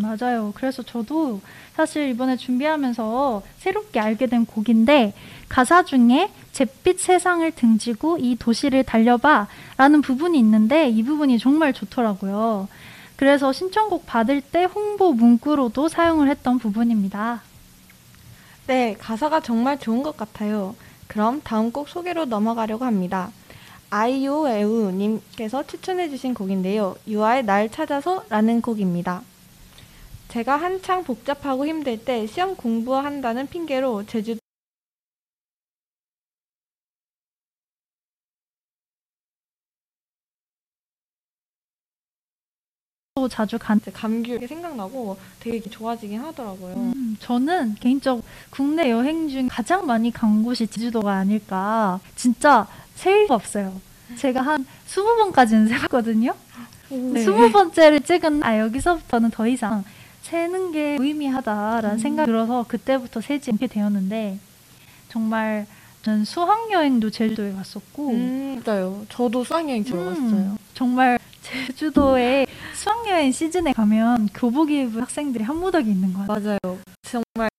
[0.08, 0.54] 음, 맞아요.
[0.56, 1.42] 그래서 저도
[1.76, 5.14] 사실 이번에 준비하면서 새롭게 알게 된 곡인데
[5.50, 9.48] 가사 중에 잿빛 세상을 등지고 이 도시를 달려봐
[9.78, 12.68] 라는 부분이 있는데 이 부분이 정말 좋더라고요.
[13.16, 17.42] 그래서 신청곡 받을 때 홍보 문구로도 사용을 했던 부분입니다.
[18.68, 20.76] 네, 가사가 정말 좋은 것 같아요.
[21.08, 23.32] 그럼 다음 곡 소개로 넘어가려고 합니다.
[23.90, 26.96] 아이오에우님께서 추천해주신 곡인데요.
[27.08, 29.22] 유아의 날 찾아서 라는 곡입니다.
[30.38, 34.38] 제가 한창 복잡하고 힘들 때 시험 공부한다는 핑계로 제주
[43.32, 46.76] 자주 간 감기 생각나고 되게 좋아지긴 하더라고요.
[46.76, 52.00] 음, 저는 개인적으로 국내 여행 중 가장 많이 간 곳이 제주도가 아닐까.
[52.16, 53.82] 진짜 세일 없어요.
[54.16, 56.36] 제가 한 20번까지는 세봤거든요.
[56.90, 57.26] 네.
[57.26, 59.84] 20번째를 찍은 아 여기서부터는 더 이상
[60.28, 61.98] 세는 게 무의미하다라는 음.
[61.98, 64.38] 생각이 들어서 그때부터 세지 않게 되었는데
[65.08, 65.66] 정말
[66.02, 69.06] 저는 수학여행도 제주도에 갔었고 음, 맞아요.
[69.10, 70.26] 저도 수학여행 들어갔어요.
[70.26, 76.58] 음, 정말 제주도에 수학여행 시즌에 가면 교복 입은 학생들이 한 무더기 있는 것 같아요.
[76.64, 76.80] 맞아요.
[77.04, 77.50] 정말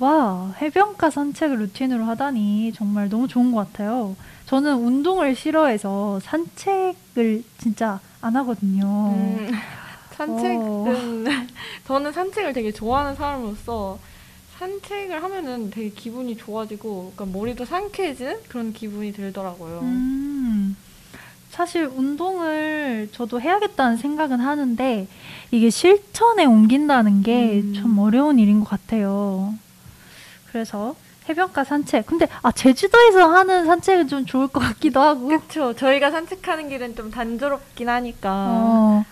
[0.00, 4.16] 와, 해변가 산책을 루틴으로 하다니 정말 너무 좋은 것 같아요.
[4.46, 8.86] 저는 운동을 싫어해서 산책을 진짜 안 하거든요.
[9.14, 9.50] 음,
[10.16, 10.86] 산책은 어.
[11.86, 13.98] 저는 산책을 되게 좋아하는 사람으로서
[14.58, 19.80] 산책을 하면은 되게 기분이 좋아지고 그러니까 머리도 상쾌해지는 그런 기분이 들더라고요.
[19.82, 20.76] 음,
[21.50, 25.06] 사실 운동을 저도 해야겠다는 생각은 하는데
[25.50, 27.98] 이게 실천에 옮긴다는 게좀 음.
[27.98, 29.54] 어려운 일인 것 같아요.
[30.50, 30.94] 그래서
[31.28, 32.06] 해변가 산책.
[32.06, 35.28] 근데 아 제주도에서 하는 산책은 좀 좋을 것 같기도 하고.
[35.28, 35.74] 그렇죠.
[35.74, 38.30] 저희가 산책하는 길은 좀 단조롭긴 하니까.
[38.32, 39.04] 어,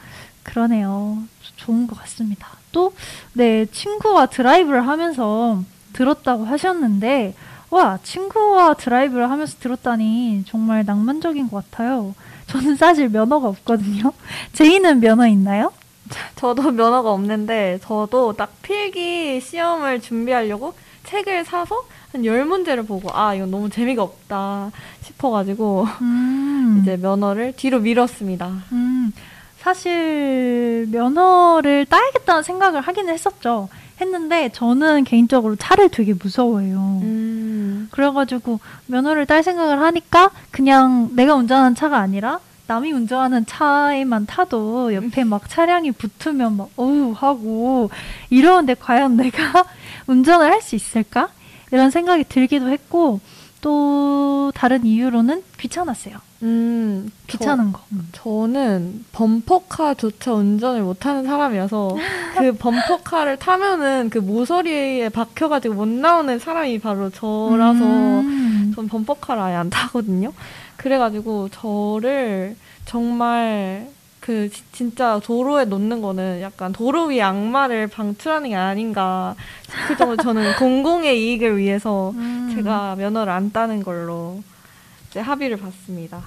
[0.43, 1.19] 그러네요.
[1.56, 2.49] 좋은 것 같습니다.
[2.72, 2.93] 또,
[3.32, 5.62] 네, 친구와 드라이브를 하면서
[5.93, 7.34] 들었다고 하셨는데,
[7.70, 12.15] 와, 친구와 드라이브를 하면서 들었다니 정말 낭만적인 것 같아요.
[12.47, 14.12] 저는 사실 면허가 없거든요.
[14.55, 15.73] 제이는 면허 있나요?
[16.37, 20.75] 저도 면허가 없는데, 저도 딱 필기 시험을 준비하려고
[21.08, 21.82] 책을 사서
[22.12, 24.70] 한 열 문제를 보고 아 이건 너무 재미가 없다
[25.02, 26.78] 싶어가지고 음.
[26.81, 28.50] 이제 면허를 뒤로 미뤘습니다.
[28.72, 29.12] 음.
[29.58, 33.69] 사실 면허를 따야겠다는 생각을 하기는 했었죠.
[34.00, 37.00] 했는데 저는 개인적으로 차를 되게 무서워해요.
[37.02, 37.88] 음.
[37.90, 45.25] 그래가지고 면허를 딸 생각을 하니까 그냥 내가 운전하는 차가 아니라 남이 운전하는 차에만 타도 옆에
[45.25, 47.90] 막 차량이 붙으면 막 어우 하고
[48.31, 49.64] 이러는데 과연 내가
[50.08, 51.28] 운전을 할 수 있을까?
[51.70, 53.20] 이런 생각이 들기도 했고
[53.60, 56.16] 또 다른 이유로는 귀찮았어요.
[56.43, 57.81] 음, 귀찮은 거.
[58.12, 61.96] 저는 범퍼카조차 운전을 못하는 사람이어서
[62.38, 68.72] 그 범퍼카를 타면은 그 모서리에 박혀가지고 못 나오는 사람이 바로 저라서 음.
[68.75, 70.32] 전 범퍼카를 아예 안 타거든요.
[70.76, 73.88] 그래가지고 저를 정말
[74.28, 79.34] 그 지- 진짜 도로에 놓는 거는 약간 도로 위 악마를 방출하는 게 아닌가
[79.64, 82.52] 싶을 정도로 저는 공공의 이익을 위해서 음.
[82.54, 84.42] 제가 면허를 안 따는 걸로
[85.08, 86.22] 이제 합의를 봤습니다.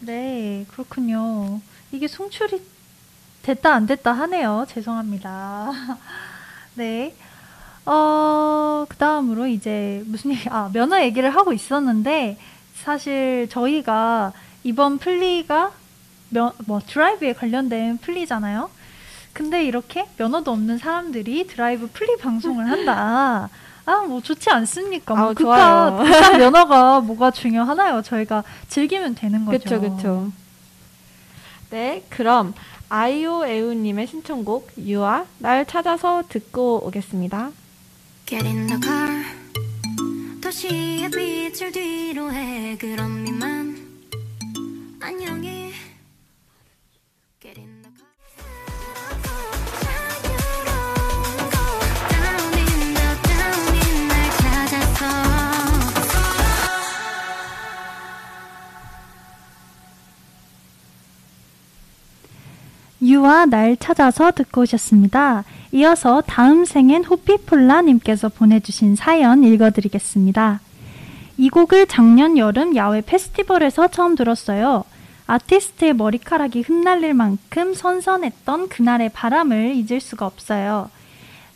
[0.00, 1.62] 네, 그렇군요.
[1.92, 2.60] 이게 송출이
[3.42, 4.66] 됐다 안 됐다 하네요.
[4.68, 5.72] 죄송합니다.
[6.76, 7.14] 네.
[7.86, 12.36] 어, 그 다음으로 이제 무슨 얘기, 아, 면허 얘기를 하고 있었는데,
[12.74, 15.72] 사실 저희가 이번 플리가
[16.30, 18.70] 면, 뭐, 드라이브에 관련된 플리잖아요.
[19.32, 23.48] 근데 이렇게 면허도 없는 사람들이 드라이브 플리 방송을 한다.
[23.86, 25.14] 아, 뭐 좋지 않습니까?
[25.14, 25.98] 뭐 아우, 그깟, 좋아요.
[25.98, 28.02] 그깟 면허가 뭐가 중요하나요?
[28.02, 29.58] 저희가 즐기면 되는 거죠.
[29.58, 30.32] 그쵸, 그쵸.
[31.70, 32.52] 네, 그럼
[32.88, 37.50] 아이오에우님의 신청곡 유아 날 찾아서 듣고 오겠습니다.
[38.26, 39.24] Get in the car
[40.40, 43.89] 도시의 빛을 뒤로 해 그럼 이만
[45.02, 45.72] 안녕히
[63.02, 65.44] 유아 날 찾아서 듣고 오셨습니다.
[65.72, 70.60] 이어서 다음 생엔 호피폴라님께서 보내주신 사연 읽어드리겠습니다.
[71.38, 74.84] 이 곡을 작년 여름 야외 페스티벌에서 처음 들었어요.
[75.30, 80.90] 아티스트의 머리카락이 흩날릴 만큼 선선했던 그날의 바람을 잊을 수가 없어요.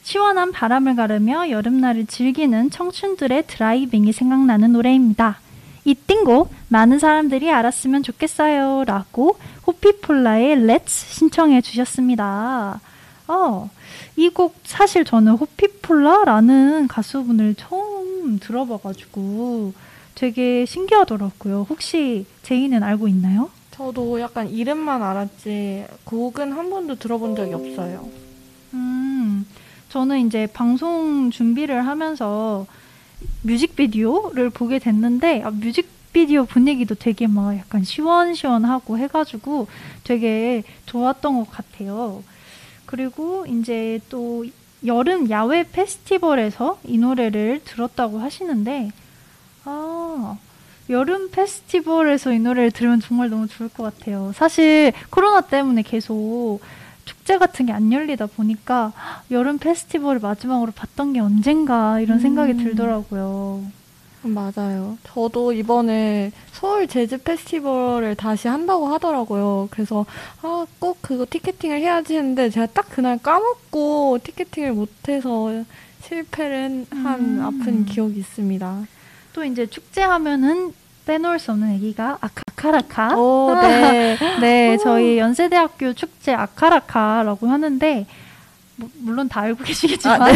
[0.04, 5.40] 시원한 바람을 가르며 여름날을 즐기는 청춘들의 드라이빙이 생각나는 노래입니다.
[5.84, 8.84] 이 띵곡 많은 사람들이 알았으면 좋겠어요.
[8.86, 12.80] 라고 호피폴라의 Let's 신청해 주셨습니다.
[13.26, 13.70] 어,
[14.16, 19.72] 이 곡 사실 저는 호피폴라라는 가수분을 처음 들어봐가지고
[20.14, 21.66] 되게 신기하더라고요.
[21.68, 23.50] 혹시 제이는 알고 있나요?
[23.74, 28.08] 저도 약간 이름만 알았지 곡은 한 번도 들어본 적이 없어요.
[28.72, 29.44] 음,
[29.88, 32.66] 저는 이제 방송 준비를 하면서
[33.42, 39.66] 뮤직비디오를 보게 됐는데, 아, 뮤직비디오 분위기도 되게 막 약간 시원시원하고 해가지고
[40.04, 42.22] 되게 좋았던 것 같아요.
[42.86, 44.44] 그리고 이제 또
[44.86, 48.92] 여름 야외 페스티벌에서 이 노래를 들었다고 하시는데,
[49.64, 50.38] 아,
[50.90, 54.32] 여름 페스티벌에서 이 노래를 들으면 정말 너무 좋을 것 같아요.
[54.34, 56.60] 사실 코로나 때문에 계속
[57.04, 62.52] 축제 같은 게 안 열리다 보니까 헉, 여름 페스티벌을 마지막으로 봤던 게 언젠가 이런 생각이
[62.52, 62.58] 음.
[62.64, 63.64] 들더라고요.
[64.22, 64.96] 맞아요.
[65.04, 69.68] 저도 이번에 서울 재즈 페스티벌을 다시 한다고 하더라고요.
[69.70, 70.06] 그래서
[70.40, 75.62] 아, 꼭 그거 티켓팅을 해야지 했는데 제가 딱 그날 까먹고 티켓팅을 못해서
[76.04, 77.40] 실패를 한 음.
[77.42, 78.86] 아픈 기억이 있습니다.
[79.34, 80.72] 또 이제 축제 하면은
[81.06, 83.16] 빼놓을 수 없는 얘기가 아카카라카.
[83.18, 84.16] 오, 네.
[84.40, 88.06] 네, 저희 연세대학교 축제 아카라카라고 하는데
[88.76, 90.26] 뭐, 물론 다 알고 계시겠지만 아,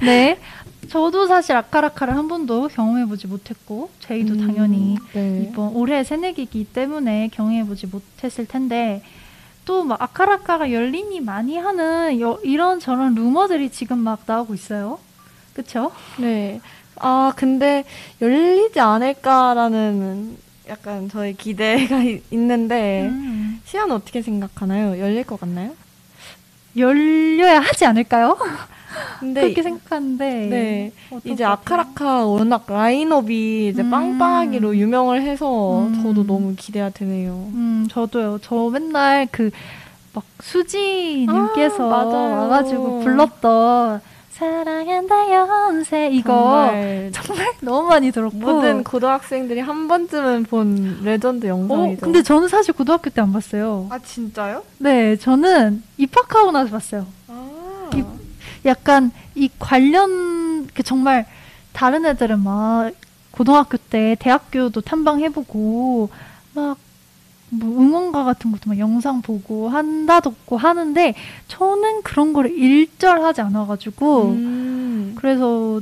[0.00, 0.38] 네.
[0.88, 5.48] 저도 사실 아카라카를 한 번도 경험해보지 못했고 제이도 음, 당연히 네.
[5.50, 9.02] 이번 올해 새내기이기 때문에 경험해보지 못했을 텐데
[9.64, 14.98] 또 막 아카라카가 열린이 많이 하는 여- 이런 저런 루머들이 지금 막 나오고 있어요.
[15.54, 15.90] 그쵸?
[16.18, 16.60] 네.
[17.06, 17.84] 아, 근데
[18.22, 20.36] 열리지 않을까라는
[20.68, 23.60] 약간 저의 기대가 이- 있는데 음.
[23.66, 24.98] 시안 어떻게 생각하나요?
[24.98, 25.72] 열릴 것 같나요?
[26.76, 28.36] 열려야 하지 않을까요?
[29.20, 30.92] 근데 그렇게 생각하는데 네.
[31.24, 31.44] 이제?
[31.44, 33.90] 아카라카 워낙 라인업이 이제 음.
[33.90, 36.02] 빵빵하기로 유명을 해서 음.
[36.02, 37.32] 저도 너무 기대가 되네요.
[37.52, 38.38] 음, 저도요.
[38.42, 39.50] 저 맨날 그
[40.14, 42.04] 막 수지님께서 아.
[42.06, 44.00] 와가지고 불렀던
[44.34, 51.50] 사랑한다 연세 이거 정말 정말 너무 많이 들었고 모든 고등학생들이 한 번쯤은 본 레전드 어,
[51.50, 52.00] 영상이죠.
[52.00, 53.86] 근데 저는 사실 고등학교 때 안 봤어요.
[53.90, 54.62] 아 진짜요?
[54.78, 57.06] 네, 저는 입학하고 나서 봤어요.
[57.28, 58.02] 아, 이-
[58.66, 61.26] 약간 이 관련 그 정말
[61.72, 62.90] 다른 애들은 막
[63.30, 66.08] 고등학교 때 대학교도 탐방해보고
[66.54, 66.76] 막
[67.58, 71.14] 뭐 응원가 같은 것도 막 영상 보고 한다 듣고 하는데
[71.48, 75.14] 저는 그런 거를 일절하지 않아가지고 음.
[75.16, 75.80] 그래서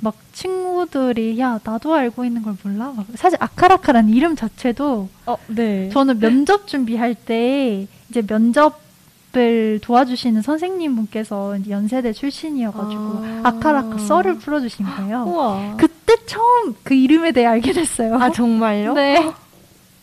[0.00, 2.92] 막 친구들이 야 나도 알고 있는 걸 몰라?
[2.96, 5.90] 막 사실 아카라카라는 이름 자체도 어, 네.
[5.90, 8.90] 저는 면접 준비할 때 이제 면접
[9.36, 13.40] 을 도와주시는 선생님 분께서 연세대 출신이어가지고 아.
[13.44, 13.58] 아.
[13.60, 15.22] 카라카 썰을 풀어주신 거예요.
[15.24, 15.76] 우와.
[15.76, 18.16] 그때 처음 그 이름에 대해 알게 됐어요.
[18.16, 18.94] 아 정말요?
[18.94, 19.32] 네.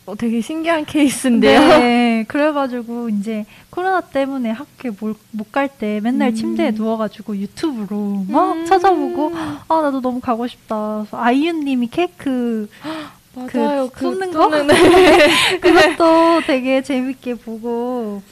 [0.08, 1.60] 어, 되게 신기한 케이스인데요.
[1.60, 2.24] 네.
[2.28, 6.34] 그래가지고 이제 코로나 때문에 학교에 못 갈 때 맨날 음.
[6.34, 8.64] 침대에 누워가지고 유튜브로 막 음.
[8.66, 9.32] 찾아보고
[9.68, 11.04] 아 나도 너무 가고 싶다.
[11.10, 12.68] 아이유님이 케이크
[13.34, 13.90] 맞아요.
[13.92, 14.48] 그 굽는 거?
[14.48, 15.58] 굽는 네.
[15.60, 18.22] 그것도 되게 재밌게 보고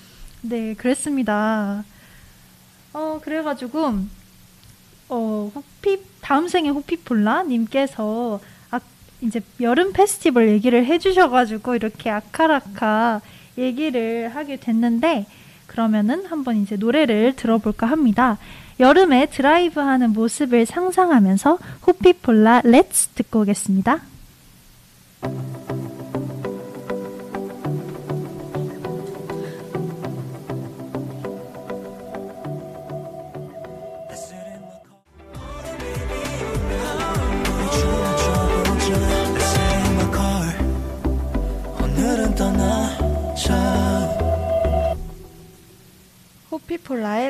[0.40, 1.84] 네 그랬습니다.
[2.94, 3.94] 어 그래가지고
[5.10, 8.55] 어 호피 다음 생에 호피폴라 님께서 아
[9.20, 13.20] 이제 여름 페스티벌 얘기를 해주셔가지고 이렇게 아카라카
[13.58, 15.26] 얘기를 하게 됐는데
[15.66, 18.38] 그러면은 한번 이제 노래를 들어볼까 합니다.
[18.78, 24.00] 여름에 드라이브하는 모습을 상상하면서 호피폴라 렛츠 듣고 오겠습니다.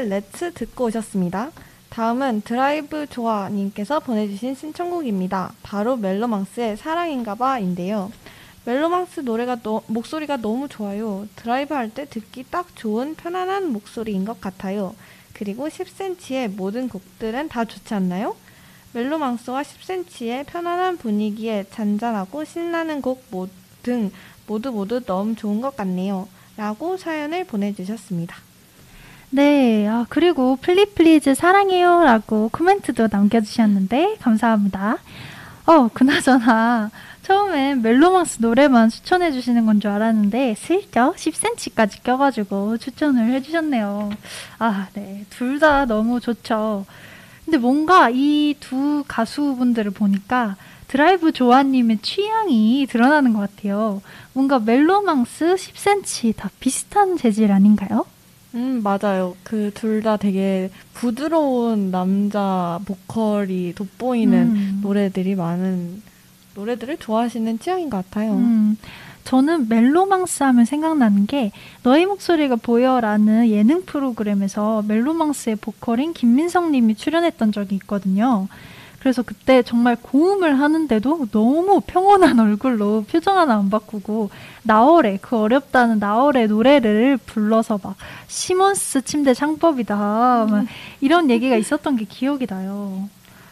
[0.09, 1.51] Let's 듣고 오셨습니다.
[1.91, 5.53] 다음은 드라이브 조아님께서 보내주신 신청곡입니다.
[5.63, 8.13] 바로 멜로망스의 사랑인가봐인데요.
[8.65, 11.27] 멜로망스 노래가 너, 목소리가 너무 좋아요.
[11.37, 14.95] 드라이브 할 때 듣기 딱 좋은 편안한 목소리인 것 같아요.
[15.33, 18.37] 그리고 10cm의 모든 곡들은 다 좋지 않나요?
[18.93, 24.11] 멜로망스와 10cm의 편안한 분위기에 잔잔하고 신나는 곡들
[24.47, 26.29] 모두 모두 너무 좋은 것 같네요.
[26.57, 28.46] 라고 사연을 보내주셨습니다.
[29.31, 34.99] 네, 아, 그리고 플리플리즈 사랑해요 라고 코멘트도 남겨주셨는데 감사합니다.
[35.67, 36.91] 어, 그나저나
[37.23, 44.11] 처음엔 멜로망스 노래만 추천해 주시는 건 줄 알았는데 슬쩍 10cm까지 껴가지고 추천을 해주셨네요.
[44.61, 46.87] 아, 네, 둘 다 너무 좋죠.
[47.45, 50.57] 근데 뭔가 이 두 가수분들을 보니까
[50.89, 54.03] 드라이브 조아님의 취향이 드러나는 것 같아요.
[54.33, 58.07] 뭔가 멜로망스 10cm 다 비슷한 재질 아닌가요?
[58.57, 59.37] 음, 맞아요.
[59.45, 64.81] 그 둘 다 되게 부드러운 남자 보컬이 돋보이는 음.
[64.83, 66.03] 노래들이 많은
[66.55, 68.33] 노래들을 좋아하시는 취향인 것 같아요.
[68.33, 68.77] 음,
[69.25, 71.51] 저는 멜로망스 하면 생각나는 게
[71.83, 78.49] 너의 목소리가 보여라는 예능 프로그램에서 멜로망스의 보컬인 김민성 님이 출연했던 적이 있거든요.
[79.07, 84.31] 그래서 그때 정말 고음을 하는데도 너무 평온한 얼굴로 표정 하나 안 바꾸고
[84.65, 87.95] 나월의 그 어렵다는 나월의 노래를 불러서 막
[88.27, 89.95] 시몬스 침대 창법이다
[90.51, 90.67] 막
[91.01, 93.09] 이런 얘기가 있었던 게 기억이 나요.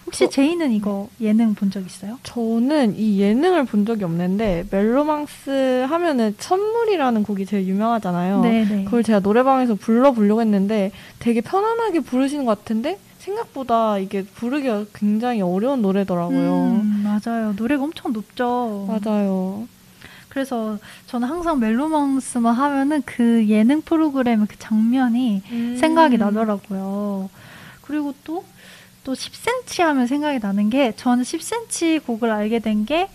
[0.06, 2.18] 혹시 어, 제이는 이거 예능 본 적 있어요?
[2.24, 8.40] 저는 이 예능을 본 적이 없는데 멜로망스 하면은 천물이라는 곡이 제일 유명하잖아요.
[8.42, 8.84] 네네.
[8.86, 15.40] 그걸 제가 노래방에서 불러 보려고 했는데 되게 편안하게 부르시는 것 같은데 생각보다 이게 부르기가 굉장히
[15.40, 16.80] 어려운 노래더라고요.
[16.82, 17.54] 음, 맞아요.
[17.56, 18.86] 노래가 엄청 높죠.
[18.88, 19.66] 맞아요.
[20.28, 25.76] 그래서 저는 항상 멜로망스만 하면은 그 예능 프로그램의 그 장면이 음.
[25.78, 27.30] 생각이 나더라고요.
[27.82, 28.44] 그리고 또,
[29.04, 33.08] 또 10cm 하면 생각이 나는 게 저는 10cm 곡을 알게 된게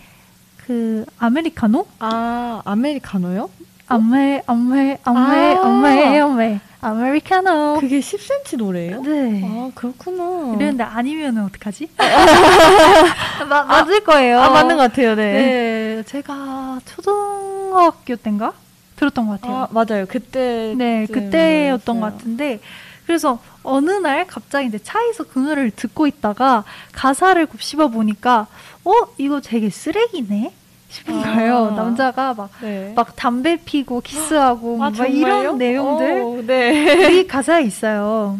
[0.58, 1.86] 그 아메리카노?
[2.00, 3.50] 아, 아메리카노요?
[3.88, 5.66] 아메, 아메, 아메, 아.
[5.66, 7.78] 아메, 아메, 아메리카노.
[7.82, 9.02] 그게 10cm 노래예요?
[9.02, 9.42] 네.
[9.44, 10.54] 아, 그렇구나.
[10.56, 11.90] 이랬는데 아니면은 어떡하지?
[13.50, 14.40] 마, 맞을 거예요.
[14.40, 15.34] 아, 맞는 것 같아요, 네.
[15.34, 18.54] 네, 제가 초등학교 때인가
[18.96, 19.58] 들었던 것 같아요.
[19.58, 20.06] 아, 맞아요.
[20.08, 20.74] 그때.
[20.78, 22.60] 네, 그때였던 것 같은데
[23.06, 28.48] 그래서 어느 날 갑자기 이제 차에서 그 노래를 듣고 있다가 가사를 곱씹어 보니까
[28.86, 30.54] 어 이거 되게 쓰레기네
[30.90, 31.36] 싶은 아.
[31.36, 31.72] 거예요.
[31.72, 32.94] 남자가 막 네.
[32.96, 35.40] 막 담배 피고 키스하고 아, 막 정말요?
[35.42, 37.20] 이런 내용들 어, 네.
[37.20, 38.40] 이 가사에 있어요.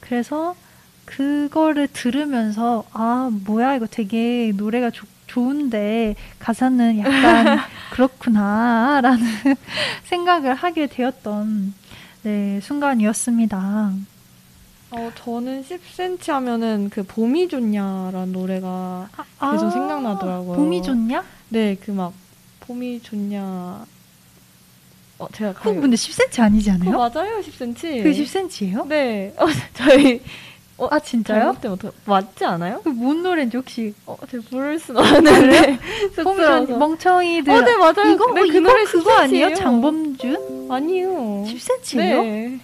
[0.00, 0.54] 그래서
[1.04, 7.58] 그거를 들으면서 아 뭐야 이거 되게 노래가 좋 좋은데 가사는 약간
[7.92, 9.18] 그렇구나라는
[10.04, 11.74] 생각을 하게 되었던
[12.22, 13.92] 네 순간이었습니다.
[14.96, 19.10] 어, 저는 10cm 하면은 그 봄이 좋냐라는 노래가
[19.52, 20.54] 계속 생각나더라고요.
[20.54, 21.22] 아, 봄이 좋냐?
[21.50, 22.12] 네, 그 막
[22.60, 23.84] 봄이 좋냐.
[25.18, 25.80] 어, 제가 가요.
[25.80, 26.96] 근데 10cm 아니지 않아요?
[26.96, 28.02] 어, 맞아요, 10cm.
[28.02, 28.86] 그 10cm예요?
[28.88, 29.34] 네.
[29.38, 30.22] 어, 저희
[30.78, 31.40] 어, 아 진짜요?
[31.60, 32.80] 잘못되면 어떡- 맞지 않아요?
[32.82, 35.78] 그 뭔 노래인지 혹시 어, 제가 부를 수는 없는데.
[36.16, 36.66] 쑥스러워서.
[36.66, 38.12] 좋 멍청이들 어, 네, 맞아요.
[38.14, 39.46] 이거 네, 어, 그 노래 그거 아니에요?
[39.46, 39.54] 10cm 예요.
[39.56, 40.68] 장범준?
[40.70, 41.08] 아니요.
[41.46, 41.96] 10cm예요?
[42.22, 42.60] 네.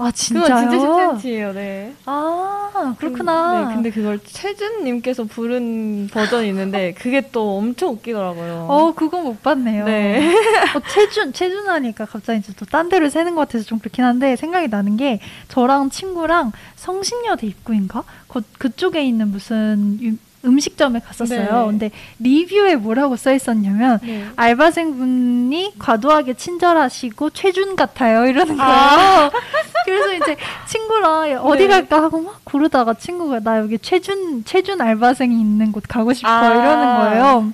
[0.00, 0.44] 아 진짜요?
[0.46, 1.94] 그건 진짜 10cm예요, 네.
[2.06, 3.68] 아 그렇구나.
[3.68, 8.66] 네, 근데 그걸 최준님께서 부른 버전이 있는데 그게 또 엄청 웃기더라고요.
[8.70, 9.84] 어 그건 못 봤네요.
[9.84, 10.34] 네.
[10.74, 14.68] 어, 체준 체준 하니까 갑자기 이제 또딴 데를 새는 것 같아서 좀 그렇긴 한데 생각이
[14.68, 21.40] 나는 게 저랑 친구랑 성신여대 입구인가 그 그쪽에 있는 무슨 유, 음식점에 갔었어요.
[21.40, 21.66] 네.
[21.66, 24.26] 근데 리뷰에 뭐라고 써 있었냐면 네.
[24.36, 28.70] 알바생분이 과도하게 친절하시고 최준 같아요 이러는 거예요.
[28.72, 29.30] 아.
[29.84, 31.68] 그래서 이제 친구랑 어디 네.
[31.68, 36.46] 갈까 하고 막 고르다가 친구가 나 여기 최준 최준 알바생이 있는 곳 가고 싶어 아.
[36.54, 37.52] 이러는 거예요.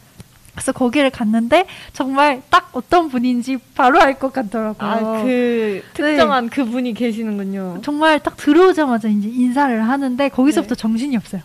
[0.53, 4.91] 그래서 거기를 갔는데 정말 딱 어떤 분인지 바로 알 것 같더라고요.
[4.91, 7.81] 아, 그 특정한 그 분이 계시는군요.
[7.83, 10.81] 정말 딱 들어오자마자 이제 인사를 하는데 거기서부터 네.
[10.81, 11.43] 정신이 없어요.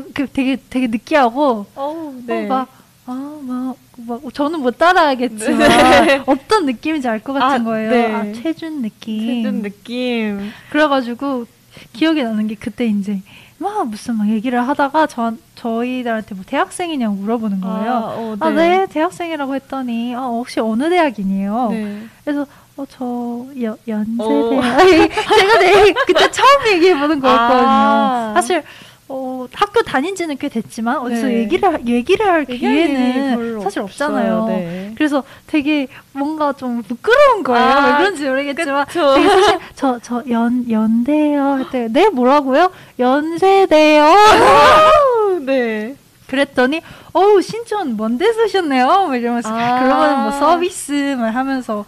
[0.00, 2.68] 정, 그 되게 되게 느끼하고 어우, 어, 막,
[3.06, 3.76] 아, 막,
[4.06, 5.58] 막, 저는 못 따라하겠지만,
[6.06, 6.22] 네.
[6.26, 7.90] 어떤 느낌인지 알 것 같은 아, 거예요.
[7.90, 8.12] 네.
[8.14, 9.26] 아, 체준 느낌.
[9.42, 10.50] 최준 느낌.
[10.70, 11.46] 그래가지고,
[11.92, 13.20] 기억이 나는 게 그때 이제,
[13.58, 17.90] 막 무슨 막 얘기를 하다가, 저, 저희들한테 뭐 대학생이냐고 물어보는 거예요.
[17.92, 21.68] 아, 어, 아, 네, 대학생이라고 했더니, 아, 혹시 어느 대학이니요?
[21.70, 22.02] 네.
[22.24, 24.22] 그래서, 어, 저, 여, 연세대.
[24.24, 24.60] 어.
[25.38, 27.68] 제가 네, 그때 처음 얘기해보는 거였거든요.
[27.68, 28.32] 아.
[28.34, 28.62] 사실,
[29.08, 31.34] 어, 학교 다닌 지는 꽤 됐지만, 어디서 네.
[31.38, 33.80] 얘기를, 하- 얘기를 할 기회는 사실.
[33.82, 34.46] 없잖아요.
[34.48, 34.92] 네.
[34.96, 37.64] 그래서 되게 뭔가 좀 부끄러운 거예요.
[37.64, 38.84] 아, 왜 그런지 모르겠지만.
[38.86, 39.14] 그쵸.
[39.14, 41.58] 되게 사실, 저, 저, 연, 연대요.
[41.62, 42.72] 그때, 네, 뭐라고요?
[42.98, 44.12] 연세대요.
[45.46, 45.94] 네.
[46.26, 46.80] 그랬더니,
[47.12, 48.86] 어우, 신촌 뭔데 쓰셨네요?
[48.86, 49.48] 막 이러면서.
[49.52, 49.82] 아.
[49.84, 51.84] 그러면 뭐 서비스만 하면서,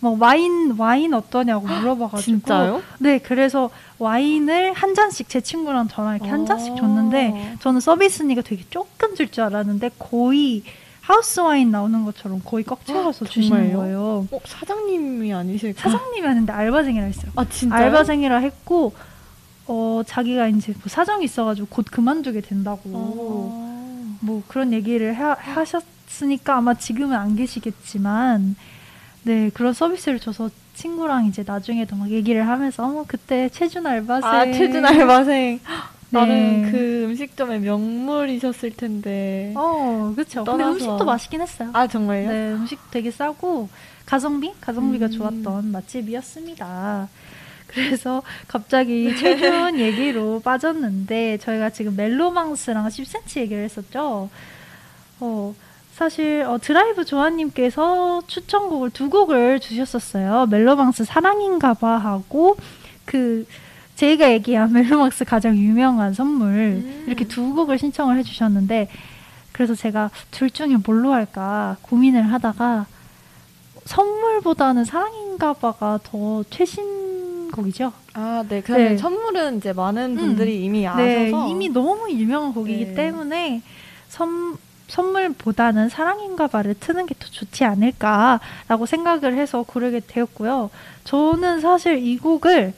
[0.00, 2.20] 뭐 와인, 와인 어떠냐고 물어봐가지고.
[2.22, 2.82] 진짜요?
[2.98, 6.76] 네, 그래서 와인을 한 잔씩 제 친구랑 저랑 이렇게 한 잔씩 어.
[6.76, 10.62] 줬는데, 저는 서비스니까 되게 조금 줄 줄 알았는데, 거의
[11.00, 13.72] 하우스 와인 나오는 것처럼 거의 꽉 채워서 아, 주시는?
[13.74, 14.26] 거예요.
[14.30, 15.80] 어, 사장님이 아니실까?
[15.90, 17.30] 사장님이 하는데 알바생이라 했어요.
[17.36, 17.76] 아, 진짜.
[17.76, 18.92] 알바생이라 했고,
[19.68, 22.80] 어, 자기가 이제 뭐 사정이 있어가지고 곧 그만두게 된다고.
[22.92, 24.18] 어.
[24.20, 28.56] 뭐 그런 얘기를 하, 하셨으니까 아마 지금은 안 계시겠지만
[29.24, 30.48] 네 그런 서비스를 줘서
[30.80, 35.60] 친구랑 이제 나중에도 막 얘기를 하면서 어머 그때 최준 알바생 아, 최준 알바생.
[36.08, 36.20] 네.
[36.20, 39.52] 나는 그 음식점의 명물이셨을 텐데.
[39.56, 40.62] 어 그렇죠 근데.
[40.64, 42.28] 음식도 맛있긴 했어요 아, 정말요?
[42.30, 43.68] 네 음식 되게 싸고
[44.06, 45.10] 가성비 가성비가 음.
[45.10, 47.08] 좋았던 맛집이었습니다
[47.66, 54.30] 그래서 갑자기 최준 얘기로 빠졌는데 저희가 지금 멜로망스랑 10cm 얘기를 했었죠.
[55.18, 55.54] 어,
[55.96, 60.46] 사실 어, 드라이브 조아님께서 추천곡을 두 곡을 주셨었어요.
[60.50, 62.58] 멜로망스 사랑인가봐 하고
[63.06, 63.46] 그
[63.94, 67.04] 제가 얘기한 멜로망스 가장 유명한 선물 음.
[67.06, 68.90] 이렇게 두 곡을 신청을 해주셨는데
[69.52, 72.84] 그래서 제가 둘 중에 뭘로 할까 고민을 하다가
[73.86, 77.94] 선물보다는 사랑인가봐가 더 최신 곡이죠.
[78.12, 78.60] 아, 네.
[78.60, 78.96] 그러면 네.
[78.98, 80.16] 선물은 이제 많은 음.
[80.16, 81.02] 분들이 이미 아셔서.
[81.06, 82.94] 네, 이미 너무 유명한 곡이기 네.
[82.94, 83.62] 때문에
[84.08, 90.70] 선, 선물보다는 사랑인가 봐를 트는 게 더 좋지 않을까라고 생각을 해서 고르게 되었고요.
[91.04, 92.74] 저는 사실 이 곡을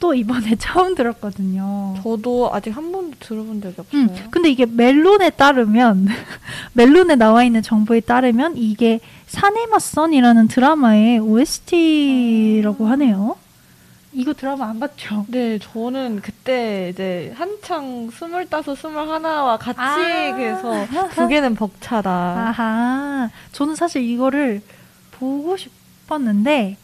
[0.00, 1.96] 또 이번에 처음 들었거든요.
[2.02, 4.02] 저도 아직 한 번도 들어본 적이 없어요.
[4.02, 6.08] 음, 근데 이게 멜론에 따르면
[6.74, 12.90] 멜론에 나와 있는 정보에 따르면 이게 사네마선이라는 드라마의 OST라고 아.
[12.90, 13.36] 하네요.
[14.12, 15.26] 이거 드라마 안 봤죠?
[15.30, 20.34] 네, 저는 그때 이제 한창 스물다섯, 스물하나와 같이 아.
[20.34, 20.72] 그래서
[21.14, 22.10] 두 개는 벅차다.
[22.10, 23.30] 아하.
[23.52, 24.62] 저는 사실 이거를
[25.12, 26.76] 보고 싶었는데,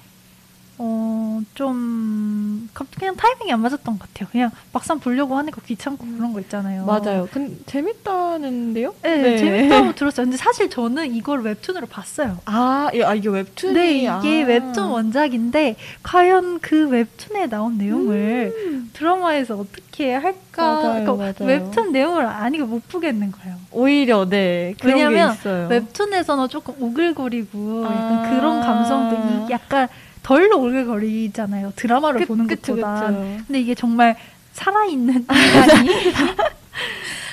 [0.77, 4.29] 어, 좀, 갑- 그냥 타이밍이 안 맞았던 것 같아요.
[4.33, 6.85] 그냥 막상 보려고 하니까 귀찮고 그런 거 있잖아요.
[6.85, 7.29] 맞아요.
[7.33, 8.95] 근데 재밌다는데요?
[9.03, 10.27] 네, 재밌다고 들었어요.
[10.27, 12.39] 근데 사실 저는 이걸 웹툰으로 봤어요.
[12.47, 14.21] 아, 이- 아, 이게 웹툰이 네, 이게 아.
[14.47, 18.91] 웹툰 원작인데, 과연 그 웹툰에 나온 내용을 음.
[18.95, 20.63] 드라마에서 어떻게 할까?
[20.65, 21.35] 맞아요, 그러니까 맞아요.
[21.41, 23.55] 웹툰 내용을 아니까 못 보겠는 거예요.
[23.71, 25.37] 오히려 네 왜냐면.
[25.69, 28.31] 웹툰에서는 조금 오글거리고 약간 아.
[28.31, 29.89] 그런 감성도 이 약간
[30.25, 31.75] 덜 오글거리잖아요.
[31.77, 33.07] 드라마를 그- 보는 그쵸, 것보다.
[33.07, 33.15] 그쵸.
[33.47, 34.17] 근데 이게 정말
[34.55, 35.91] 살아있는 인간이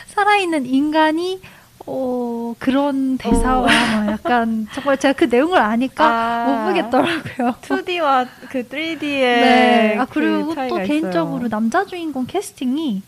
[0.07, 1.39] 살아있는 인간이
[1.87, 6.45] 어 그런 대사와 막 약간 정말 제가 그 내용을 아니까 아.
[6.45, 7.55] 못 보겠더라고요.
[7.61, 9.95] 2D와 그 3D의 네.
[9.97, 11.49] 아그 그리고 또 차이가 개인적으로 있어요.
[11.49, 13.01] 남자 주인공 캐스팅이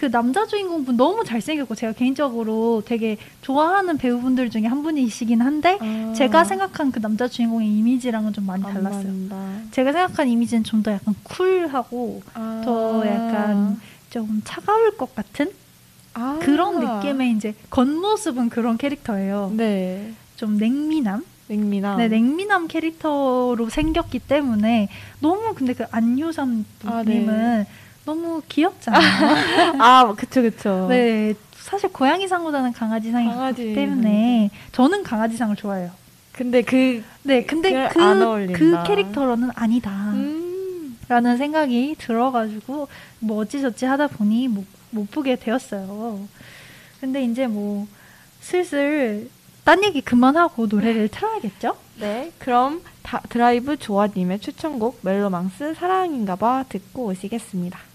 [0.00, 6.14] 그 남자 주인공분 너무 잘생겼고 제가 개인적으로 되게 좋아하는 배우분들 중에 한 분이시긴 한데 아.
[6.16, 9.04] 제가 생각한 그 남자 주인공의 이미지랑은 좀 많이 안 달랐어요.
[9.04, 9.36] 맞는다.
[9.72, 12.62] 제가 생각한 이미지는 좀 더 약간 쿨하고 아.
[12.64, 15.50] 더 약간 좀 차가울 것 같은
[16.14, 16.38] 아.
[16.40, 19.52] 그런 느낌의 이제 겉모습은 그런 캐릭터예요.
[19.54, 21.22] 네 좀 냉미남?
[21.48, 24.88] 냉미나 네, 냉미남 캐릭터로 생겼기 때문에
[25.20, 27.66] 너무 근데 그 안유삼 아, 님은
[28.10, 29.76] 너무 귀엽잖아요.
[29.78, 35.90] 아 그쵸 그쵸 네, 사실 고양이상보다는 강아지상이 강아지 기 때문에 저는 강아지상을 좋아해요.
[36.32, 38.52] 근데 그 네, 근데 그.
[38.52, 39.90] 그 캐릭터로는 아니다.
[40.14, 40.98] 음.
[41.08, 42.88] 라는 생각이 들어가지고
[43.20, 46.26] 뭐 어찌저찌 하다 보니 못, 못 보게 되었어요.
[47.00, 47.86] 근데 이제 뭐
[48.40, 49.28] 슬슬
[49.64, 51.76] 딴 얘기 그만하고 노래를 틀어야겠죠?
[51.98, 57.89] 네, 그럼 다, 드라이브 조아님의 추천곡 멜로망스 사랑인가봐 듣고 오시겠습니다.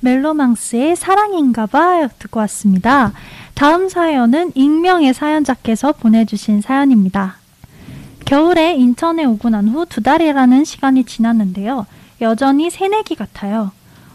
[0.00, 3.12] 멜로망스의 사랑인가봐 듣고 왔습니다.
[3.54, 7.36] 다음 사연은 익명의 사연자께서 보내주신 사연입니다.
[8.24, 11.86] 겨울에 인천에 오고 난 후 두 달이라는 시간이 지났는데요.
[12.20, 13.72] 여전히 새내기 같아요.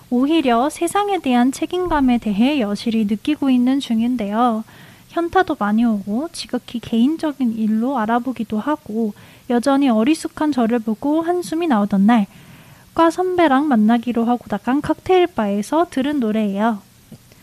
[0.10, 4.64] 오히려 세상에 대한 책임감에 대해 여실히 느끼고 있는 중인데요.
[5.10, 9.14] 현타도 많이 오고 지극히 개인적인 일로 알아보기도 하고
[9.50, 12.28] 여전히 어리숙한 저를 보고 한숨이 나오던 날
[12.96, 16.82] 과 선배랑 만나기로 하고 나간 칵테일 바에서 들은 노래예요.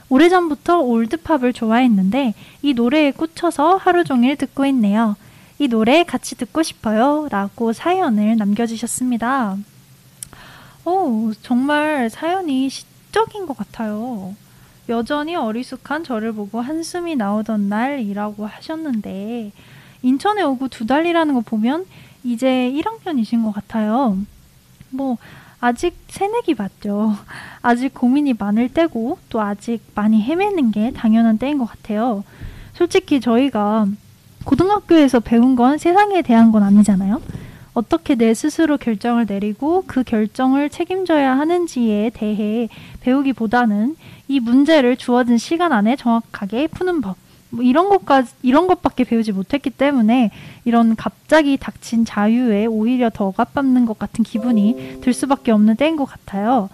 [0.09, 5.15] 오래전부터 올드팝을 좋아했는데 이 노래에 꽂혀서 하루 종일 듣고 있네요.
[5.59, 7.29] 이 노래 같이 듣고 싶어요.
[7.31, 9.59] 라고 사연을 남겨주셨습니다.
[10.87, 14.35] 오, 정말 사연이 시적인 것 같아요.
[14.89, 19.53] 여전히 어리숙한 저를 보고 한숨이 나오던 날이라고 하셨는데,
[20.03, 21.87] 인천에 오고 두 달이라는 거 보면
[22.25, 24.19] 이제 1학년이신 것 같아요.
[24.91, 25.19] 뭐,
[25.63, 27.15] 아직 새내기 맞죠.
[27.63, 32.25] 아직 고민이 많을 때고 또 아직 많이 헤매는 게 당연한 때인 것 같아요.
[32.75, 33.87] 솔직히 저희가
[34.45, 37.23] 고등학교에서 배운 건 세상에 대한 건 아니잖아요.
[37.75, 42.69] 어떻게 내 스스로 결정을 내리고 그 결정을 책임져야 하는지에 대해
[43.01, 43.95] 배우기보다는
[44.27, 47.17] 이 문제를 주어진 시간 안에 정확하게 푸는 법,
[47.53, 50.31] 뭐 이런 것까지 이런 것밖에 배우지 못했기 때문에
[50.65, 56.07] 이런 갑자기 닥친 자유에 오히려 더 억압받는 것 같은 기분이 들 수밖에 없는 때인 것
[56.07, 56.71] 같아요.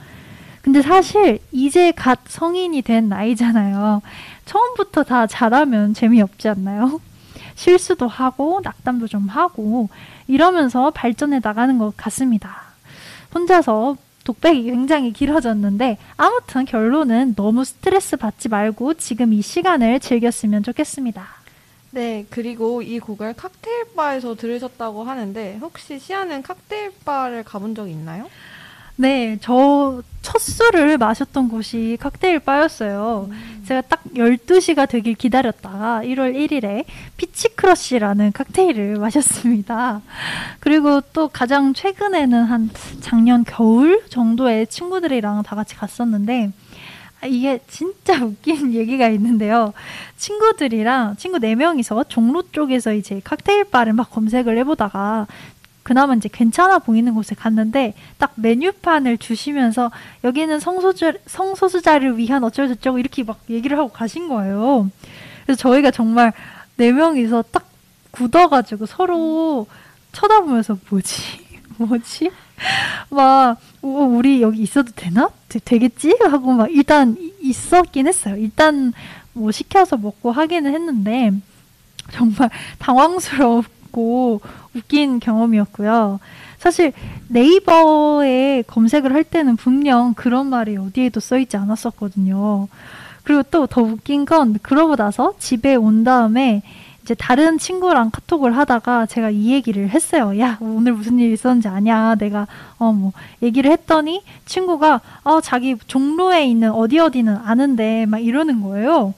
[0.62, 4.02] 근데 사실 이제 갓 성인이 된 나이잖아요.
[4.44, 7.00] 처음부터 다 잘하면 재미없지 않나요?
[7.56, 9.88] 실수도 하고 낙담도 좀 하고
[10.28, 12.62] 이러면서 발전해 나가는 것 같습니다.
[13.34, 13.96] 혼자서
[14.28, 21.26] 독백이 굉장히 길어졌는데 아무튼 결론은 너무 스트레스 받지 말고 지금 이 시간을 즐겼으면 좋겠습니다.
[21.92, 28.28] 네, 그리고 이 곡을 칵테일 바에서 들으셨다고 하는데 혹시 시아는 칵테일 바를 가본 적 있나요?
[28.98, 33.28] 네, 저 첫 술을 마셨던 곳이 칵테일 바였어요.
[33.30, 33.62] 음.
[33.66, 36.84] 제가 딱 12시가 되길 기다렸다가 1월 1일에
[37.16, 40.02] 피치크러쉬라는 칵테일을 마셨습니다.
[40.60, 42.68] 그리고 또 가장 최근에는 한
[43.00, 46.52] 작년 겨울 정도에 친구들이랑 다 같이 갔었는데
[47.22, 49.72] 아, 이게 진짜 웃긴 얘기가 있는데요.
[50.18, 55.26] 친구들이랑 친구 4명이서 종로 쪽에서 이제 칵테일 바를 막 검색을 해보다가
[55.88, 59.90] 그나마 이제 괜찮아 보이는 곳에 갔는데 딱 메뉴판을 주시면서
[60.22, 64.90] 여기는 성소주, 성소수자를 위한 어쩌고저쩌고 이렇게 막 얘기를 하고 가신 거예요.
[65.46, 66.34] 그래서 저희가 정말
[66.76, 67.66] 네 명이서 딱
[68.10, 69.66] 굳어가지고 서로
[70.12, 71.22] 쳐다보면서 뭐지?
[71.78, 72.32] 뭐지?
[73.08, 75.30] 막 어, 우리 여기 있어도 되나?
[75.48, 78.36] 되, 겠지 하고 막 일단 있었긴 했어요.
[78.36, 78.92] 일단
[79.32, 81.30] 뭐 시켜서 먹고 하기는 했는데
[82.12, 83.77] 정말 당황스럽고
[84.74, 86.20] 웃긴 경험이었고요.
[86.58, 86.92] 사실
[87.28, 92.68] 네이버에 검색을 할 때는 분명 그런 말이 어디에도 써있지 않았었거든요.
[93.24, 96.62] 그리고 또 더 웃긴 건 그러고 나서 집에 온 다음에
[97.02, 100.38] 이제 다른 친구랑 카톡을 하다가 제가 이 얘기를 했어요.
[100.40, 102.16] 야, 오늘 무슨 일 있었는지 아냐?
[102.16, 102.46] 내가
[102.78, 109.14] 어 뭐 얘기를 했더니 친구가 어 자기 종로에 있는 어디 어디는 아는데 막 이러는 거예요.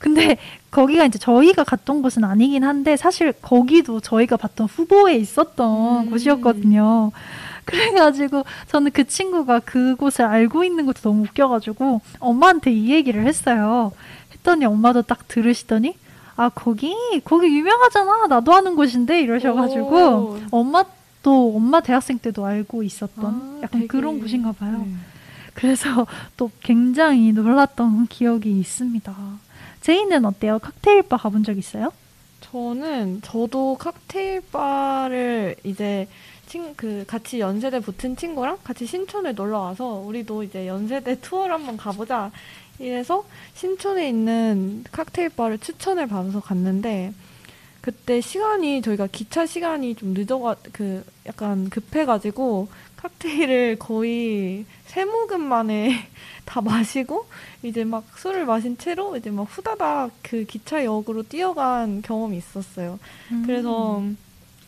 [0.00, 0.38] 근데
[0.70, 6.10] 거기가 이제 저희가 갔던 곳은 아니긴 한데 사실 거기도 저희가 봤던 후보에 있었던 음.
[6.10, 7.12] 곳이었거든요.
[7.66, 13.92] 그래가지고 저는 그 친구가 그곳을 알고 있는 것도 너무 웃겨가지고 엄마한테 이 얘기를 했어요.
[14.32, 15.94] 했더니 엄마도 딱 들으시더니
[16.36, 20.38] 아 거기 거기 유명하잖아 나도 아는 곳인데 이러셔가지고 오.
[20.50, 24.82] 엄마도 엄마 대학생 때도 알고 있었던 아, 약간 되게- 그런 곳인가 봐요.
[24.86, 24.94] 네.
[25.52, 26.06] 그래서
[26.38, 29.14] 또 굉장히 놀랐던 기억이 있습니다.
[29.80, 30.58] 제이는 어때요?
[30.58, 31.92] 칵테일 바 가본 적 있어요?
[32.40, 36.08] 저는 저도 칵테일 바를 이제
[36.46, 41.76] 친, 그 같이 연세대 붙은 친구랑 같이 신촌에 놀러 와서 우리도 이제 연세대 투어를 한번
[41.76, 42.32] 가보자
[42.78, 47.12] 이래서 신촌에 있는 칵테일 바를 추천을 받아서 갔는데
[47.80, 56.08] 그때 시간이 저희가 기차 시간이 좀 늦어가 그 약간 급해가지고 칵테일을 거의 세 모금 만에
[56.44, 57.26] 다 마시고
[57.62, 62.98] 이제 막 술을 마신 채로 이제 막 후다닥 그 기차역으로 뛰어간 경험이 있었어요.
[63.30, 63.44] 음.
[63.46, 64.02] 그래서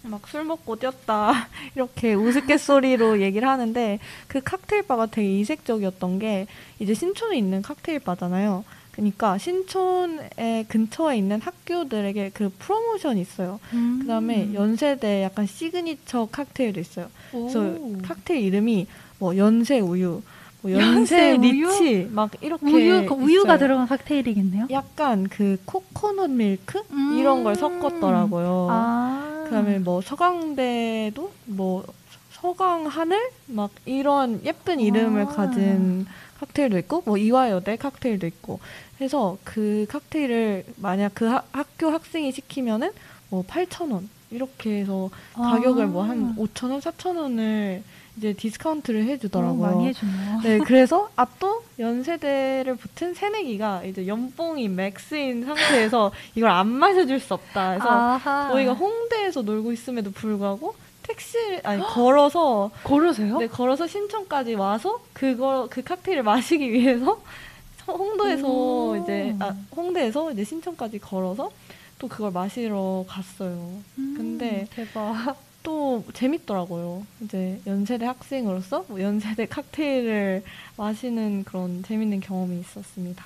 [0.05, 6.47] 막 술 먹고 뛰었다 이렇게 우스갯소리로 얘기를 하는데 그 칵테일 바가 되게 이색적이었던 게
[6.79, 8.65] 이제 신촌에 있는 칵테일 바잖아요.
[8.93, 13.59] 그러니까 신촌에 근처에 있는 학교들에게 그 프로모션이 있어요.
[13.73, 14.01] 음.
[14.03, 17.09] 그다음에 연세대 약간 시그니처 칵테일도 있어요.
[17.31, 17.99] 그래서 오.
[18.03, 18.87] 칵테일 이름이
[19.23, 20.21] 뭐 연세 우유,
[20.63, 21.69] 뭐 연세 연세 우유?
[21.69, 23.57] 리치 막 이렇게 우유 그 우유가.
[23.57, 24.67] 들어간 칵테일이겠네요.
[24.73, 27.17] 약간 그 코코넛 밀크 음.
[27.21, 28.67] 이런 걸 섞었더라고요.
[28.69, 29.45] 아.
[29.45, 31.85] 그다음에 뭐 서강대도 뭐
[32.33, 35.27] 서강 하늘 막 이런 예쁜 이름을 아.
[35.27, 36.05] 가진
[36.41, 38.59] 칵테일도 있고 뭐 이화여대 칵테일도 있고
[39.01, 42.91] 해서 그 칵테일을 만약 그 하- 학교 학생이 시키면은
[43.31, 47.83] 뭐 8,000원 이렇게 해서 가격을 뭐한 5,000원, 4,000원을
[48.17, 49.61] 이제 디스카운트를 해 어, 주더라고요.
[49.61, 50.41] 많이 해주네요.
[50.43, 57.35] 네, 그래서 아 또 연세대를 붙은 새내기가 이제 연뽕이 max인 상태에서 이걸 안 마셔줄 수
[57.35, 57.71] 없다.
[57.71, 58.49] 그래서 아하.
[58.53, 63.39] 저희가 홍대에서 놀고 있음에도 불구하고 택시 아니 걸어서 걸으세요?
[63.39, 67.21] 네, 걸어서 신촌까지 와서 그거 그 칵테일을 마시기 위해서
[67.89, 68.97] 홍대에서 오.
[69.03, 71.51] 이제 아, 홍대에서 이제 신촌까지 걸어서
[71.99, 73.73] 또 그걸 마시러 갔어요.
[73.99, 75.37] 음, 근데 대박.
[75.63, 77.07] 또 재밌더라고요.
[77.21, 80.43] 이제 연세대 학생으로서 뭐 연세대 칵테일을
[80.77, 83.25] 마시는 그런 재밌는 경험이 있었습니다.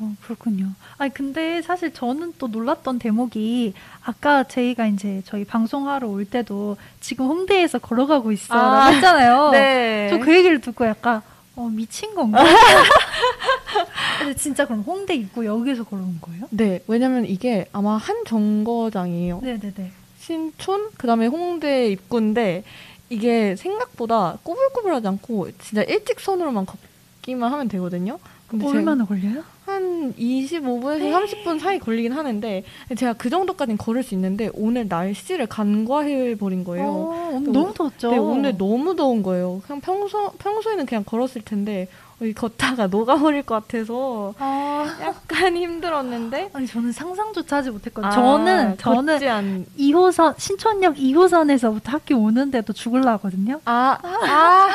[0.00, 0.70] 어, 그렇군요.
[0.98, 7.26] 아니, 근데 사실 저는 또 놀랐던 대목이 아까 저희가 이제 저희 방송하러 올 때도 지금
[7.26, 8.54] 홍대에서 걸어가고 있어.
[8.54, 9.50] 아, 라고 했잖아요.
[9.52, 10.08] 네.
[10.10, 11.22] 저 그 얘기를 듣고 약간,
[11.54, 12.42] 어, 미친 건가?
[14.18, 16.48] 근데 진짜 그럼 홍대 입구 여기서 걸어온 거예요?
[16.50, 19.40] 네, 왜냐면 이게 아마 한 정거장이에요.
[19.42, 19.92] 네네네.
[20.24, 22.64] 신촌, 그 다음에 홍대 입구인데
[23.10, 28.18] 이게 생각보다 꼬불꼬불하지 않고 진짜 일직선으로만 걷기만 하면 되거든요.
[28.48, 29.42] 근데 얼마나 걸려요?
[29.66, 32.64] 한 25분에서 30분 사이 걸리긴 하는데
[32.96, 36.86] 제가 그 정도까지는 걸을 수 있는데 오늘 날씨를 간과해 버린 거예요.
[36.86, 38.10] 어, 또 너무 더웠죠.
[38.10, 39.60] 네, 오늘 너무 더운 거예요.
[39.66, 41.88] 그냥 평소 평소에는 그냥 걸었을 텐데
[42.32, 48.10] 걷다가 녹아버릴 것 같아서 아, 약간 힘들었는데 아니, 저는 상상조차 하지 못했거든요.
[48.10, 49.66] 아, 저는, 저는 않...
[49.78, 53.60] 2호선, 신촌역 2호선에서부터 학교 오는데도 죽을라거든요.
[53.64, 54.68] 아, 아,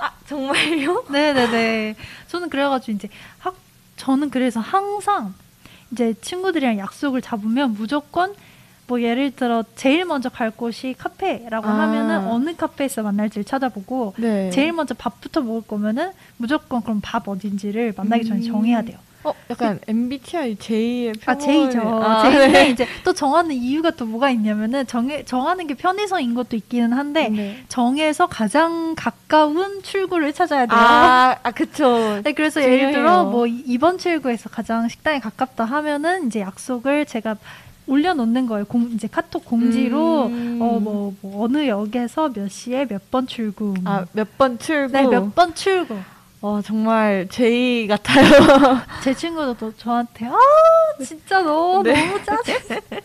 [0.00, 1.04] 아, 정말요?
[1.10, 1.96] 네네네.
[2.28, 3.54] 저는 그래가지고 이제 학,
[3.96, 5.34] 저는 그래서 항상
[5.90, 8.34] 이제 친구들이랑 약속을 잡으면 무조건
[8.86, 11.80] 뭐 예를 들어 제일 먼저 갈 곳이 카페라고 아.
[11.82, 14.50] 하면은 어느 카페에서 만날지를 찾아보고 네.
[14.50, 18.44] 제일 먼저 밥부터 먹을 거면은 무조건 그럼 밥 어딘지를 만나기 전에 음.
[18.46, 18.98] 정해야 돼요.
[19.24, 21.38] 어, 약간 MBTI J의 아, 표본.
[21.70, 21.80] 제이죠.
[22.02, 22.70] 아, 제인데 네.
[22.70, 27.62] 이제 또 정하는 이유가 또 뭐가 있냐면은 정해, 정하는 게 편의성인 것도 있기는 한데 네.
[27.68, 30.76] 정해서 가장 가까운 출구를 찾아야 돼요.
[30.76, 32.20] 아, 아, 그쵸.
[32.24, 33.24] 네, 그래서 예를 들어 중요해요.
[33.30, 37.36] 뭐 이- 이번 출구에서 가장 식당에 가깝다 하면은 이제 약속을 제가
[37.86, 38.64] 올려놓는 거예요.
[38.66, 40.58] 공, 이제 카톡 공지로 음.
[40.60, 43.74] 어뭐 어느 역에서 몇 시에 몇 번 출구.
[43.84, 44.92] 아, 몇 번 출구.
[44.92, 45.96] 네, 몇 번 출구.
[46.40, 48.26] 와, 정말 제이 같아요.
[49.04, 50.34] 제 친구도 또 저한테 아
[51.04, 51.92] 진짜 너 네.
[51.94, 52.54] 너무 짜증.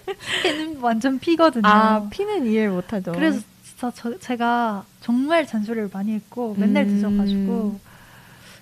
[0.43, 1.67] 걔는 완전 피거든요.
[1.67, 3.11] 아, 피는 이해를 못하죠.
[3.11, 6.89] 그래서 진짜 저, 제가 정말 잔소리를 많이 했고 맨날 음.
[6.95, 7.79] 늦어가지고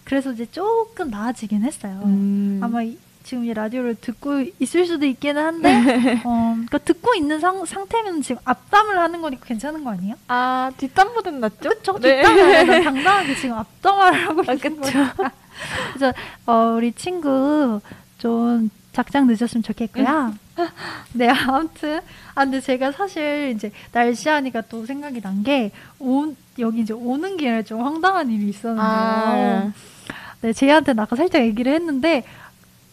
[0.04, 2.02] 그래서 이제 조금 나아지긴 했어요.
[2.04, 2.60] 음.
[2.62, 7.66] 아마 이- 지금 이 라디오를 듣고 있을 수도 있기는 한데 어, 그러니까 듣고 있는 상,
[7.66, 10.16] 상태면 지금 앞담을 하는 거니까 괜찮은 거 아니에요?
[10.28, 11.70] 아, 뒷담보단 낫죠?
[11.70, 12.00] 그쵸?
[12.00, 12.22] 네.
[12.22, 14.92] 뒷담을 당당하게 지금 앞담화를 하고 아, 있는 그쵸.
[14.92, 15.32] 거니까
[15.94, 16.14] 그래서
[16.46, 17.82] 어, 우리 친구
[18.20, 20.36] 좀 작작 늦었으면 좋겠고요.
[21.14, 22.00] 네, 아무튼
[22.36, 25.72] 아 근데 제가 사실 이제 날씨 하니까 또 생각이 난게
[26.60, 28.86] 여기 이제 오는 길에 좀 황당한 일이 있었는데요.
[28.88, 29.72] 아,
[30.42, 32.24] 네, 제이한테 아까 살짝 얘기를 했는데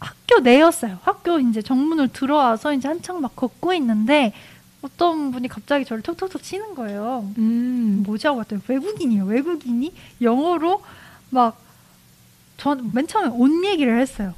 [0.03, 0.99] 학교 내였어요.
[1.03, 4.33] 학교 이제 정문을 들어와서 이제 한창 막 걷고 있는데
[4.81, 7.31] 어떤 분이 갑자기 저를 톡톡톡 치는 거예요.
[7.37, 8.03] 음.
[8.05, 9.25] 뭐지 하고 봤더니 외국인이에요.
[9.25, 10.81] 외국인이 영어로
[11.29, 11.63] 막
[12.57, 14.33] 전 맨 처음에 옷 얘기를 했어요.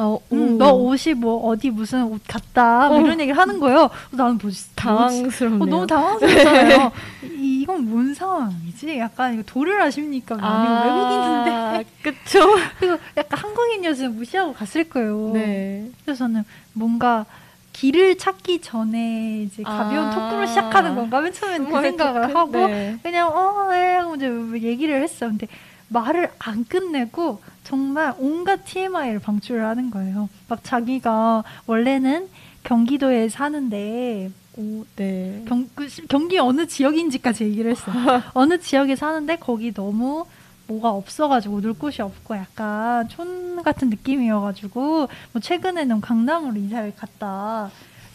[0.00, 0.56] 어, 음, 오.
[0.56, 3.00] 너 옷이 뭐 어디 무슨 옷 같다 뭐 어.
[3.02, 3.90] 이런 얘기를 하는 거예요.
[4.10, 5.62] 나는 뭐지 당황스럽네요.
[5.62, 6.92] 어, 너무 당황스럽잖아요.
[7.36, 8.98] 이, 이건 뭔 상황이지?
[8.98, 10.36] 약간 이거 도를 하십니까?
[10.40, 12.40] 아니면 외국인인데 그쵸.
[12.78, 15.32] 그래서 약간 한국인이었으면 무시하고 갔을 거예요.
[15.34, 15.90] 네.
[16.04, 17.26] 그래서 저는 뭔가
[17.74, 20.10] 길을 찾기 전에 이제 가벼운 아.
[20.10, 21.20] 토크로 시작하는 건가?
[21.20, 22.38] 맨 처음에는 그 생각을 토크?
[22.38, 22.96] 하고 네.
[23.02, 24.30] 그냥 어, 네 하고 이제
[24.66, 25.30] 얘기를 했어요.
[25.30, 25.46] 근데
[25.90, 30.28] 말을 안 끝내고 정말 온갖 TMI를 방출을 하는 거예요.
[30.48, 32.28] 막 자기가 원래는
[32.62, 35.44] 경기도에 사는데 오, 네.
[35.46, 37.94] 경, 그 시- 경기 어느 지역인지까지 얘기를 했어요.
[38.34, 40.26] 어느 지역에 사는데 거기 너무
[40.66, 47.70] 뭐가 없어가지고 놀 곳이 없고 약간 촌 같은 느낌이어가지고 뭐 최근에는 강남으로 이사를 갔다.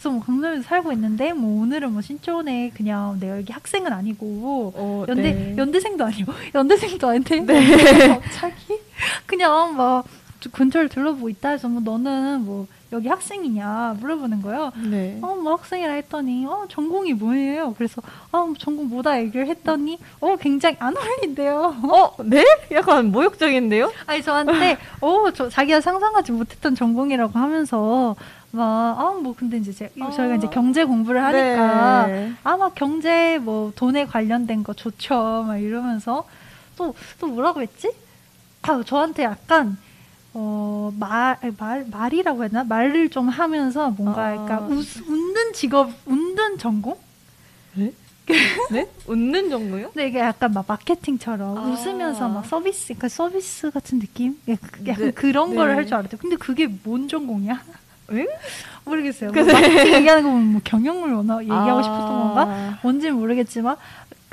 [0.06, 5.06] 그래서 뭐 강남에서 살고 있는데 뭐 오늘은 뭐 신촌에 그냥 내가 여기 학생은 아니고 어,
[5.08, 5.56] 연대 네.
[5.58, 8.08] 연대생도 아니고 연대생도 아닌데 네.
[8.08, 8.80] 갑자기
[9.26, 10.06] 그냥 막
[10.52, 14.72] 근처를 둘러보고 있다 해서 뭐 너는 뭐 여기 학생이냐 물어보는 거예요.
[14.90, 15.20] 네.
[15.22, 17.74] 어, 뭐 학생이라 했더니, 어, 전공이 뭐예요?
[17.78, 21.76] 그래서, 아, 뭐 전공 뭐다 얘기를 했더니, 어, 굉장히 안 어울린대요.
[21.84, 22.44] 어, 네?
[22.72, 23.92] 약간 모욕적인데요?
[24.06, 28.16] 아니, 저한테, 어, 저, 자기가 상상하지 못했던 전공이라고 하면서,
[28.52, 28.64] 막,
[28.98, 30.10] 아, 뭐, 근데 이제 제, 아.
[30.10, 32.32] 저희가 이제 경제 공부를 하니까, 네.
[32.44, 35.44] 아, 막 경제, 뭐, 돈에 관련된 거 좋죠.
[35.46, 36.24] 막 이러면서,
[36.78, 37.92] 또, 또 뭐라고 했지?
[38.62, 39.78] 아, 저한테 약간,
[40.38, 42.66] 어, 말, 말, 말이라고 했나?
[42.66, 44.36] 말을 좀 하면서 뭔가 아.
[44.36, 46.98] 약간 웃, 웃는 직업, 웃는 전공?
[47.74, 47.94] 네?
[49.08, 49.92] 웃는 정도요?
[49.92, 51.62] 근데 이게 약간 막 마케팅처럼 아.
[51.62, 54.38] 웃으면서 막 서비스, 그러니까 서비스 같은 느낌?
[54.50, 55.12] 약간, 약간 네.
[55.12, 55.56] 그런 네.
[55.56, 56.20] 거를 할 줄 알았대요.
[56.20, 57.62] 근데 그게 뭔 전공이야?
[58.12, 58.28] 응?
[58.84, 59.32] 모르겠어요.
[59.32, 61.82] 그- 뭐 마케팅 얘기하는 거 보면 뭐 원하, 얘기하고 아.
[61.82, 62.80] 싶었던 건가?
[62.84, 63.78] 뭔지는 모르겠지만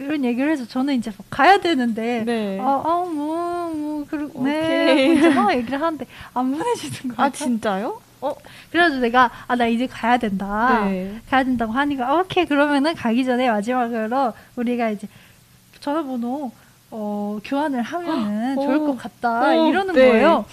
[0.03, 2.61] 그런 얘기를 해서 저는 이제 막 가야 되는데 네.
[2.61, 4.93] 아, 아, 뭐, 뭐, 그러, 네.
[4.93, 5.07] 오케이.
[5.07, 7.27] 뭐 이제 막 얘기를 하는데 안 보내주는 거야.
[7.27, 8.01] 아, 진짜요?
[8.21, 8.35] 어,
[8.71, 10.85] 그래가지고 내가, 아, 나 이제 가야 된다.
[10.85, 11.21] 네.
[11.29, 12.45] 가야 된다고 하니까, 아, 오케이.
[12.47, 15.09] 그러면은 가기 전에 마지막으로 우리가 이제
[15.81, 16.53] 전화번호,
[16.91, 18.63] 어, 교환을 하면은 오.
[18.63, 19.51] 좋을 것 같다.
[19.51, 20.09] 오, 이러는 네.
[20.09, 20.45] 거예요.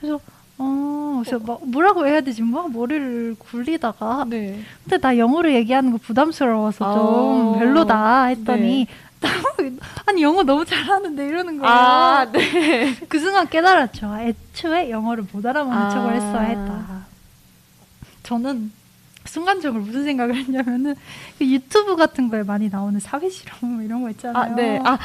[0.00, 0.20] 그래서,
[0.58, 2.42] 어, 그래서 막 뭐라고 해야 되지?
[2.42, 4.24] 막 머리를 굴리다가.
[4.28, 4.60] 네.
[4.84, 7.58] 근데 나 영어로 얘기하는 거 부담스러워서 좀 아.
[7.58, 8.86] 별로다 했더니,
[10.06, 11.72] 아니 영어 너무 잘하는데 이러는 거예요.
[11.72, 12.94] 아, 네.
[13.08, 14.16] 그 순간 깨달았죠.
[14.20, 15.90] 애초에 영어를 못 알아먹는 아.
[15.90, 17.06] 척을 했어야 했다.
[18.22, 18.70] 저는
[19.38, 20.94] 순간적으로 무슨 생각을 했냐면은
[21.38, 24.52] 그 유튜브 같은 거에 많이 나오는 사회 실험 이런 거 있잖아요.
[24.52, 24.78] 아, 네.
[24.84, 24.96] 아,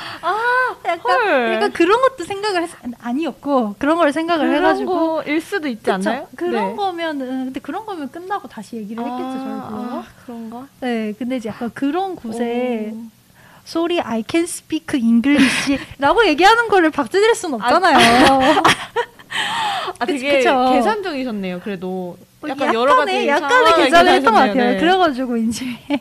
[0.86, 1.54] 약간, 헐.
[1.56, 5.94] 약간 그런 것도 생각을 했 아니었고 그런 걸 생각을 그런 해가지고 거일 수도 있지 그쵸?
[5.94, 6.28] 않나요?
[6.36, 6.76] 그런 네.
[6.76, 9.48] 거면은 근데 그런 거면 끝나고 다시 얘기를 했겠죠 저희도.
[9.50, 10.68] 아, 그런가?
[10.82, 13.06] 네, 근데 이제 약간 그런 곳에 오.
[13.66, 17.98] sorry I can speak English라고 얘기하는 거를 박제될 순 없잖아요.
[17.98, 18.62] 아,
[20.00, 20.72] 그치, 되게 그쵸.
[20.74, 21.60] 계산적이셨네요.
[21.62, 24.72] 그래도 약간 약간의, 여러 가지 약간의 계산을 했던 것 같아요.
[24.72, 24.78] 네.
[24.78, 25.66] 그래가지고 이제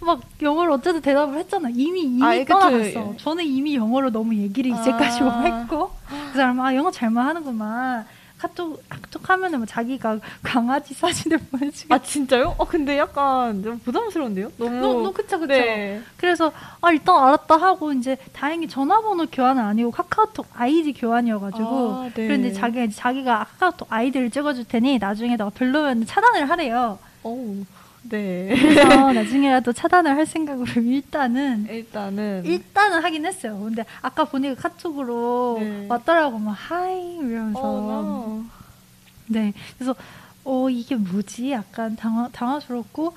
[0.00, 1.68] 막 영어로 어쨌든 대답을 했잖아.
[1.70, 2.58] 이미 이미 아, 그쵸.
[2.58, 3.14] 떠나갔어.
[3.18, 5.42] 저는 이미 영어로 너무 얘기를 이제까지 아.
[5.44, 5.90] 했고
[6.32, 8.06] 그 사람 아 영어 잘만 하는구만.
[8.40, 11.94] 카톡 카톡 하면은 뭐 자기가 강아지 사진을 보내주고.
[11.94, 12.54] 아, 진짜요?
[12.56, 14.52] 어, 근데 약간 좀 부담스러운데요?
[14.56, 14.70] 너무.
[14.80, 15.52] 너, 너 그쵸 그쵸.
[15.52, 16.00] 네.
[16.16, 16.50] 그래서
[16.80, 22.26] 아 일단 알았다 하고 이제 다행히 전화번호 교환은 아니고 카카오톡 아이디 교환이어가지고 아, 네.
[22.26, 26.98] 그런데 자기가 이제 자기가 카카오톡 아이디를 찍어줄 테니 나중에 너가 별로면 차단을 하래요.
[27.22, 27.64] 어우,
[28.02, 28.48] 네.
[28.48, 32.44] 그래서 나중에라도 차단을 할 생각으로 일단은 일단은.
[32.44, 33.58] 일단은 하긴 했어요.
[33.60, 35.86] 근데 아까 보니까 카톡으로 네.
[35.88, 38.44] 왔더라고 막 hi 이러면서 어,
[39.26, 39.94] 네 그래서
[40.44, 43.14] 어 이게 뭐지 약간 당황 당황스럽고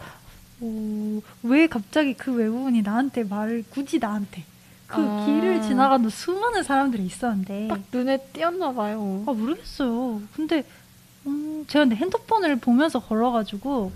[0.61, 4.43] 어, 왜 갑자기 그 외국인이 나한테 말을 굳이 나한테
[4.87, 5.25] 그 아.
[5.25, 9.23] 길을 지나가는 수많은 사람들이 있었는데 딱 눈에 띄었나 봐요.
[9.25, 10.21] 아 모르겠어요.
[10.35, 10.63] 근데
[11.25, 13.91] 음, 제가 근데 핸드폰을 보면서 걸어가지고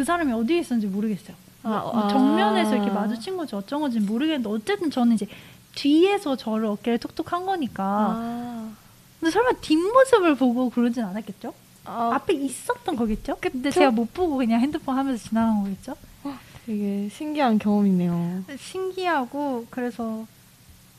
[0.00, 1.36] 그 사람이 어디에 있었는지 모르겠어요.
[1.62, 2.08] 아, 뭐 아.
[2.08, 5.26] 정면에서 이렇게 마주친 건지 어쩐 건지 모르겠는데 어쨌든 저는 이제
[5.74, 8.70] 뒤에서 저를 어깨를 톡톡 한 거니까 아.
[9.20, 11.52] 근데 설마 뒷모습을 보고 그러진 않았겠죠?
[11.84, 13.36] 아, 앞에 있었던 거겠죠?
[13.42, 13.78] 근데 그쵸?
[13.80, 15.96] 제가 못 보고 그냥 핸드폰 하면서 지나간 거겠죠?
[16.64, 18.44] 되게 신기한 경험이네요.
[18.58, 20.24] 신기하고 그래서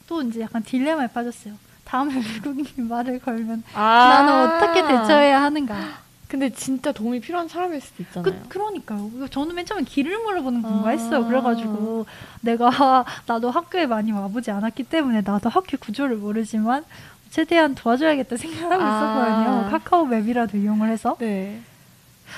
[0.05, 1.55] 또 이제 약간 딜레마에 빠졌어요.
[1.85, 4.23] 다음에 외국인이 말을 걸면 아.
[4.27, 6.01] 나는 어떻게 대처해야 하는가?
[6.31, 8.23] 근데 진짜 도움이 필요한 사람일 수도 있잖아요.
[8.23, 9.11] 그, 그러니까요.
[9.13, 10.91] 이거 저는 맨 처음에 길을 물어보는 건가 아.
[10.91, 11.25] 했어요.
[11.27, 12.05] 그래가지고
[12.39, 16.85] 내가 나도 학교에 많이 와보지 않았기 때문에 나도 학교 구조를 모르지만
[17.31, 19.27] 최대한 도와줘야겠다 생각을 하고 아.
[19.27, 19.69] 있었거든요.
[19.71, 21.17] 카카오 맵이라도 이용을 해서.
[21.19, 21.59] 네.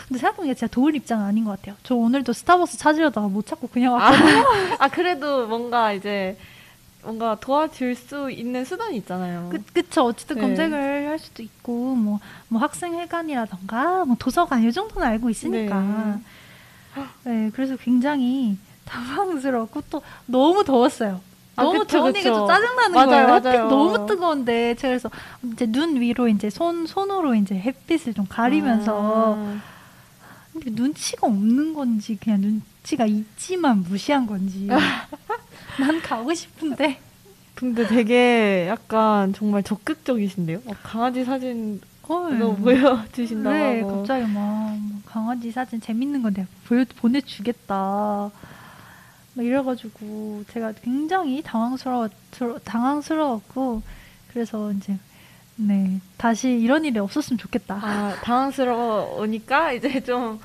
[0.08, 1.76] 근데 생각해보니까 진짜 도울 입장은 아닌 것 같아요.
[1.84, 4.40] 저 오늘도 스타벅스 찾으려다가 못 찾고 그냥 왔거든요.
[4.40, 6.36] 아, 아 그래도 뭔가 이제
[7.04, 9.50] 뭔가 도와줄 수 있는 수단이 있잖아요.
[9.52, 10.04] 그, 그쵸.
[10.06, 10.42] 어쨌든 네.
[10.42, 16.20] 검색을 할 수도 있고, 뭐, 뭐 학생회관이라던가, 뭐 도서관, 이 정도는 알고 있으니까.
[17.24, 17.52] 네.
[17.54, 21.22] 그래서 굉장히 당황스럽고 또 너무 더웠어요.
[21.56, 22.34] 아, 너무 그쵸, 더운 게 그쵸.
[22.36, 23.28] 좀 짜증나는 맞아요, 거예요.
[23.28, 23.68] 맞아요.
[23.68, 25.12] 너무 뜨거운데 제가 그래서
[25.52, 29.60] 이제 눈 위로 이제 손 손으로 이제 햇빛을 좀 가리면서 아.
[30.52, 34.68] 근데 눈치가 없는 건지 그냥 눈치가 있지만 무시한 건지
[35.80, 37.00] 난 가고 싶은데
[37.56, 40.62] 근데 되게 약간 정말 적극적이신데요?
[40.66, 43.98] 막 강아지 사진 어, 이거 보여주신다고 네, 하고.
[43.98, 47.76] 갑자기 막 강아지 사진 재밌는 거 내가 보여 보내주겠다.
[49.36, 52.10] 막 이래가지고 제가 굉장히 당황스러워
[52.66, 53.82] 당황스러웠고
[54.32, 54.98] 그래서 이제
[55.56, 57.76] 네 다시 이런 일이 없었으면 좋겠다.
[57.76, 60.40] 아, 당황스러우니까 이제 좀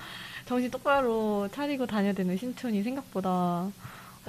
[0.47, 3.69] 정신 똑바로 차리고 다녀야 되는 신촌이 생각보다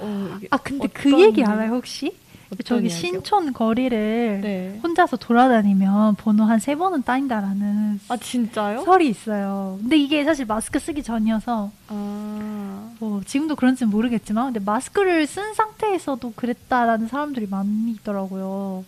[0.00, 2.16] 어, 아 근데 그 어떤 얘기 일- 알아요 혹시?
[2.64, 2.98] 저기 이야기요?
[2.98, 4.80] 신촌 거리를 네.
[4.82, 8.82] 혼자서 돌아다니면 번호 한 세 번은 따인다라는 아 진짜요?
[8.84, 9.78] 설이 있어요.
[9.80, 16.32] 근데 이게 사실 마스크 쓰기 전이어서 아, 뭐 지금도 그런지는 모르겠지만 근데 마스크를 쓴 상태에서도
[16.34, 18.84] 그랬다라는 사람들이 많이 있더라고요.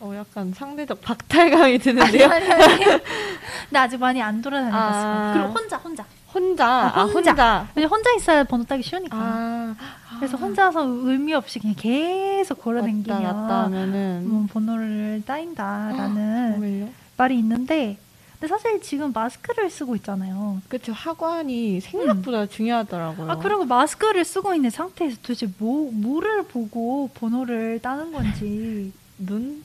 [0.00, 2.28] 어 약간 상대적 박탈감이 드는데요.
[2.28, 2.84] 아니, 아니.
[2.84, 5.12] 근데 아직 많이 안 돌아다녀봤어요.
[5.12, 5.32] 아.
[5.32, 6.04] 그리고 혼자 혼자.
[6.34, 7.30] 혼자, 아 혼자.
[7.30, 7.68] 혼자.
[7.74, 9.16] 왜냐 혼자 있어야 번호 따기 쉬우니까.
[9.16, 9.74] 아,
[10.18, 16.88] 그래서 혼자서 의미 없이 그냥 계속 왔다 걸어다니면 하면은 뭐 번호를 따인다라는 정말요?
[17.16, 17.96] 말이 있는데
[18.40, 20.60] 근데 사실 지금 마스크를 쓰고 있잖아요.
[20.68, 23.30] 그쵸 하관이 생각보다 중요하더라고요.
[23.30, 29.62] 아 그리고 마스크를 쓰고 있는 상태에서 도대체 뭐 뭐를 보고 번호를 따는 건지 눈?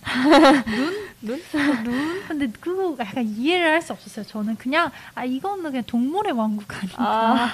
[0.67, 1.09] 눈?
[1.21, 1.41] 눈?
[1.83, 2.23] 눈?
[2.27, 4.25] 근데 그거 약간 이해를 할 수 없었어요.
[4.25, 6.95] 저는 그냥 아 이거는 그냥 동물의 왕국 아닌가.
[7.03, 7.51] 아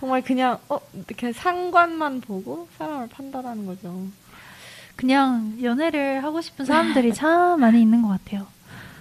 [0.00, 4.06] 정말 그냥 어 이렇게 상관만 보고 사람을 판단하는 거죠.
[4.96, 8.46] 그냥 연애를 하고 싶은 사람들이 참 많이 있는 것 같아요.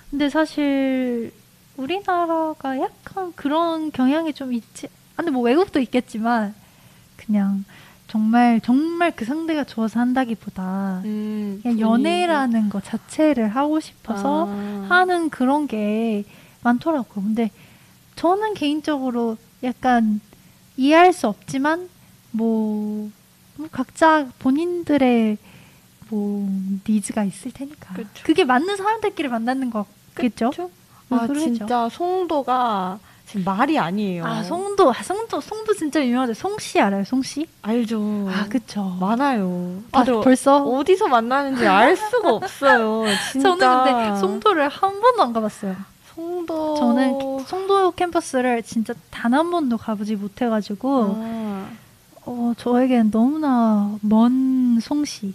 [0.09, 1.31] 근데 사실
[1.77, 4.87] 우리나라가 약간 그런 경향이 좀 있지.
[4.87, 6.53] 아, 근데 뭐 외국도 있겠지만
[7.15, 7.63] 그냥
[8.07, 15.29] 정말 정말 그 상대가 좋아서 한다기보다 음, 그냥 연애라는 것 자체를 하고 싶어서 아, 하는
[15.29, 16.23] 그런 게
[16.61, 17.23] 많더라고요.
[17.25, 17.51] 근데
[18.15, 20.21] 저는 개인적으로 약간
[20.77, 21.89] 이해할 수 없지만
[22.31, 23.09] 뭐,
[23.55, 25.37] 뭐 각자 본인들의
[26.09, 26.49] 뭐
[26.87, 28.09] 니즈가 있을 테니까 그쵸.
[28.23, 30.49] 그게 맞는 사람들끼리 만나는 거겠죠.
[30.49, 30.71] 그쵸?
[31.07, 31.53] 뭐아 그러죠.
[31.53, 32.99] 진짜 송도가
[33.33, 34.23] 지금 말이 아니에요.
[34.25, 36.35] 아 송도, 아, 송도, 송도 진짜 유명하죠.
[36.35, 37.03] 송씨 알아요?
[37.03, 37.47] 송씨?
[37.63, 38.29] 알죠.
[38.31, 38.95] 아 그쵸.
[38.99, 39.79] 많아요.
[39.91, 43.05] 아, 벌써 어디서 만나는지 알 수가 없어요.
[43.31, 43.55] 진짜.
[43.57, 45.75] 저는 근데 송도를 한 번도 안 가봤어요.
[46.13, 51.69] 송도 저는 송도 캠퍼스를 진짜 단 한 번도 가보지 못해가지고 아,
[52.27, 55.33] 어, 저에겐 너무나 먼 송씨.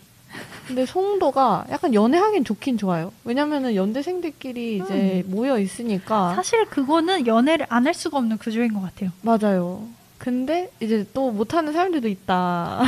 [0.66, 3.12] 근데 송도가 약간 연애하긴 좋긴 좋아요.
[3.24, 6.36] 왜냐면은 연대생들끼리 이제 모여 있으니까 음.
[6.36, 9.10] 사실 그거는 연애를 안 할 수가 없는 구조인 것 같아요.
[9.22, 9.86] 맞아요.
[10.18, 12.82] 근데 이제 또 못하는 사람들도 있다.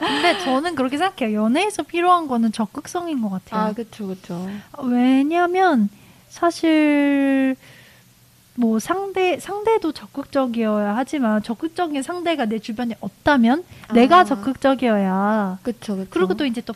[0.00, 1.44] 근데 저는 그렇게 생각해요.
[1.44, 3.68] 연애에서 필요한 거는 적극성인 것 같아요.
[3.68, 4.48] 아, 그쵸, 그쵸.
[4.82, 5.88] 왜냐면
[6.28, 7.56] 사실
[8.58, 13.92] 뭐 상대 상대도 적극적이어야 하지만 적극적인 상대가 내 주변에 없다면 아.
[13.92, 16.04] 내가 적극적이어야 그쵸.
[16.10, 16.74] 그리고 또 이제 또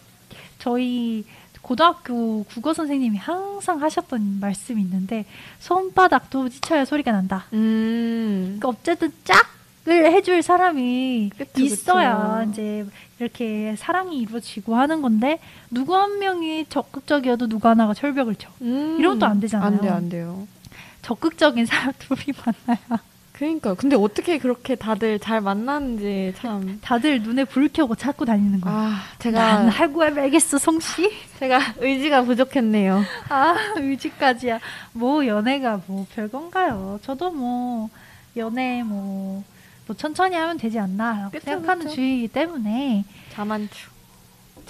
[0.61, 1.24] 저희
[1.61, 5.24] 고등학교 국어 선생님이 항상 하셨던 말씀이 있는데
[5.59, 7.47] 손바닥도 지쳐야 소리가 난다.
[7.53, 8.59] 음.
[8.61, 12.51] 그러니까 어쨌든 짝을 해줄 사람이 그쵸, 있어야 그쵸.
[12.53, 12.87] 이제
[13.18, 18.51] 이렇게 사랑이 이루어지고 하는 건데 누구 한 명이 적극적이어도 누구 하나가 철벽을 쳐.
[18.61, 18.97] 음.
[19.01, 19.66] 이러면 또 안 되잖아요.
[19.66, 20.47] 안 돼, 안 돼요.
[21.03, 22.34] 적극적인 사람 둘이
[22.66, 26.78] 만나야 그러니까 근데 어떻게 그렇게 다들 잘 만나는지 참.
[26.80, 28.72] 다들 눈에 불 켜고 찾고 다니는 거야.
[28.72, 31.11] 아, 난 제가 할고 말겠어, 성씨.
[31.40, 33.03] 제가 의지가 부족했네요.
[33.30, 34.61] 아, 의지까지야.
[34.92, 37.00] 뭐 연애가 뭐 별건가요?
[37.03, 37.88] 저도 뭐
[38.36, 39.42] 연애 뭐,
[39.86, 41.96] 뭐 천천히 하면 되지 않나 그쵸, 생각하는 그쵸.
[41.96, 43.91] 주의이기 때문에 자만추.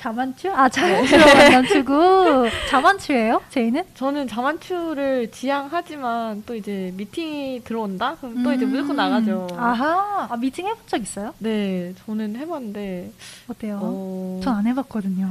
[0.06, 0.50] 자만추?
[0.52, 3.40] 아 자연스러운 만남추고 자만추예요?
[3.50, 3.84] 제이는?
[3.94, 8.16] 저는 자만추를 지향하지만 또 이제 미팅이 들어온다?
[8.20, 8.70] 그럼 또 이제 음.
[8.70, 9.46] 무조건 나가죠.
[9.56, 10.26] 아하.
[10.28, 11.32] 아 미팅 해본 적 있어요?
[11.38, 13.12] 네, 저는 해봤는데,
[13.48, 13.78] 어때요?
[13.80, 15.28] 어, 전안 해봤거든요.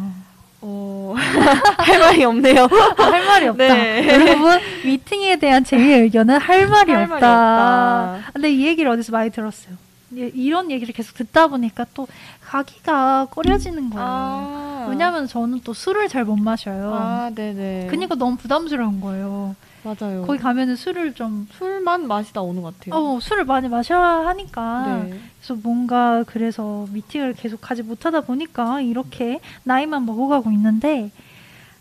[0.62, 1.16] 어,
[1.78, 2.68] 할 말이 없네요.
[2.96, 3.74] 할 말이 없다.
[3.74, 4.08] 네.
[4.08, 7.16] 여러분 미팅에 대한 제의 의견은 할 말이 할 없다.
[7.20, 8.32] 말이 없다.
[8.34, 9.76] 근데 이 얘기를 어디서 많이 들었어요.
[10.14, 12.06] 이- 이런 얘기를 계속 듣다 보니까 또
[12.52, 14.06] 가기가 꺼려지는 거예요.
[14.08, 14.88] 아.
[14.90, 16.94] 왜냐면 저는 또 술을 잘 못 마셔요.
[16.94, 17.88] 아, 네네.
[17.90, 19.56] 그니까 너무 부담스러운 거예요.
[19.84, 20.26] 맞아요.
[20.28, 22.94] 거기 가면은 술을 좀, 술만 맛이 나오는 것 같아요.
[22.94, 24.86] 어, 술을 많이 마셔야 하니까.
[24.86, 25.20] 네.
[25.40, 31.10] 그래서 뭔가 그래서 미팅을 계속 가지 못하다 보니까 이렇게 나이만 먹어가고 있는데,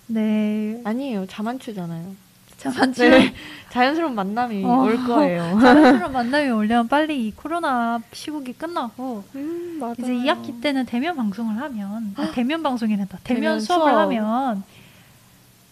[0.06, 0.80] 네.
[0.84, 1.26] 아니에요.
[1.26, 2.14] 자만추잖아요.
[2.61, 3.08] 자만추.
[3.08, 3.34] 네.
[3.70, 4.82] 자연스러운 만남이 어.
[4.82, 5.58] 올 거예요.
[5.61, 9.80] 자연스러운 만남이 오려면 빨리 이 코로나 시국이 끝나고 음.
[9.98, 13.18] 이제 2학기 때는 대면 방송을 하면 아, 대면 방송이란다.
[13.24, 13.98] 대면, 대면 수업을 수업.
[14.02, 14.62] 하면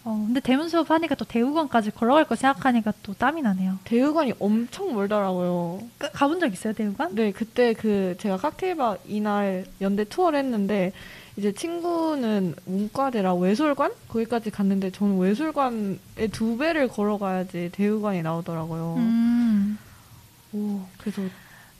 [0.05, 3.77] 어 근데 대면 수업 하니까 또 대우관까지 걸어갈 거 생각하니까 또 땀이 나네요.
[3.83, 5.81] 대우관이 엄청 멀더라고요.
[5.99, 7.13] 가- 가본 적 있어요 대우관?
[7.15, 10.93] 네, 그때 그 제가 칵테일바 이날 연대 투어를 했는데
[11.39, 18.95] 이제 친구는 문과대라 외술관 거기까지 갔는데 저는 외술관에 두 배를 걸어가야지 대우관이 나오더라고요.
[18.97, 19.77] 음
[20.51, 21.21] 오, 그래서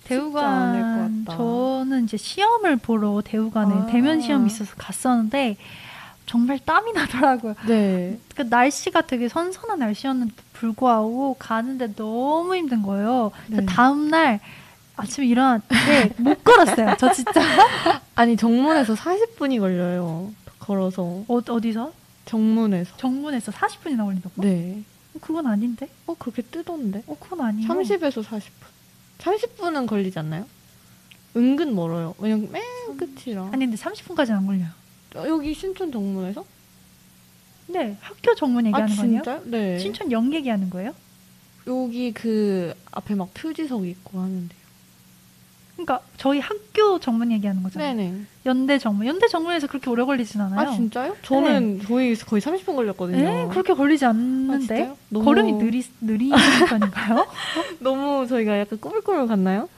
[0.06, 1.26] 대우관.
[1.30, 3.86] 저는 이제 시험을 보러 대우관에 아.
[3.88, 5.58] 대면 시험이 있어서 갔었는데
[6.26, 7.56] 정말 땀이 나더라고요.
[7.68, 8.18] 네.
[8.36, 13.32] 그 날씨가 되게 선선한 날씨였는데 불구하고 가는데 너무 힘든 거예요.
[13.48, 13.66] 네.
[13.66, 14.40] 다음 날
[15.00, 16.96] 아침에 일어났는데 못 걸었어요.
[17.00, 17.42] 저 진짜
[18.16, 20.32] 아니 정문에서 40분이 걸려요.
[20.60, 21.94] 걸어서 어, 어디서
[22.26, 22.98] 정문에서.
[22.98, 24.42] 정문에서 40분이나 걸린다고?
[24.42, 24.84] 네.
[25.22, 25.90] 그건 아닌데?
[26.06, 27.04] 어 그렇게 뜨던데.
[27.08, 27.68] 어 그건 아니에요.
[27.68, 28.50] 30에서 40분.
[29.20, 30.46] 30분은 걸리지 않나요?
[31.36, 32.16] 은근 멀어요.
[32.20, 32.64] 왜냐면 맨
[32.98, 33.50] 끝이라.
[33.52, 34.68] 아니 근데 30분까지는 안 걸려요.
[35.16, 36.46] 어, 여기 신촌 정문에서?
[37.68, 39.22] 네 학교 정문 아 얘기하는 거 아니에요?
[39.22, 39.42] 진짜요?
[39.46, 39.80] 네.
[39.80, 40.94] 신촌 역 얘기하는 거예요?
[41.68, 44.59] 여기 그 앞에 막 표지석 있고 하는데요.
[45.86, 47.96] 그러니까 저희 학교 정문 얘기하는 거잖아요.
[47.96, 48.14] 네네.
[48.46, 49.08] 연대 정문.
[49.08, 50.60] 연대 정문에서 그렇게 오래 걸리진 않아요.
[50.70, 51.16] 아 진짜요?
[51.22, 53.18] 저는 저희 거의 30분 걸렸거든요.
[53.18, 54.98] 네, 그렇게 걸리지 아, 않는데 진짜요?
[55.10, 56.32] 너무- 걸음이 느리 느린
[56.68, 57.28] 편인가요?
[57.80, 59.70] 너무 저희가 약간 꾸물꾸물 갔나요?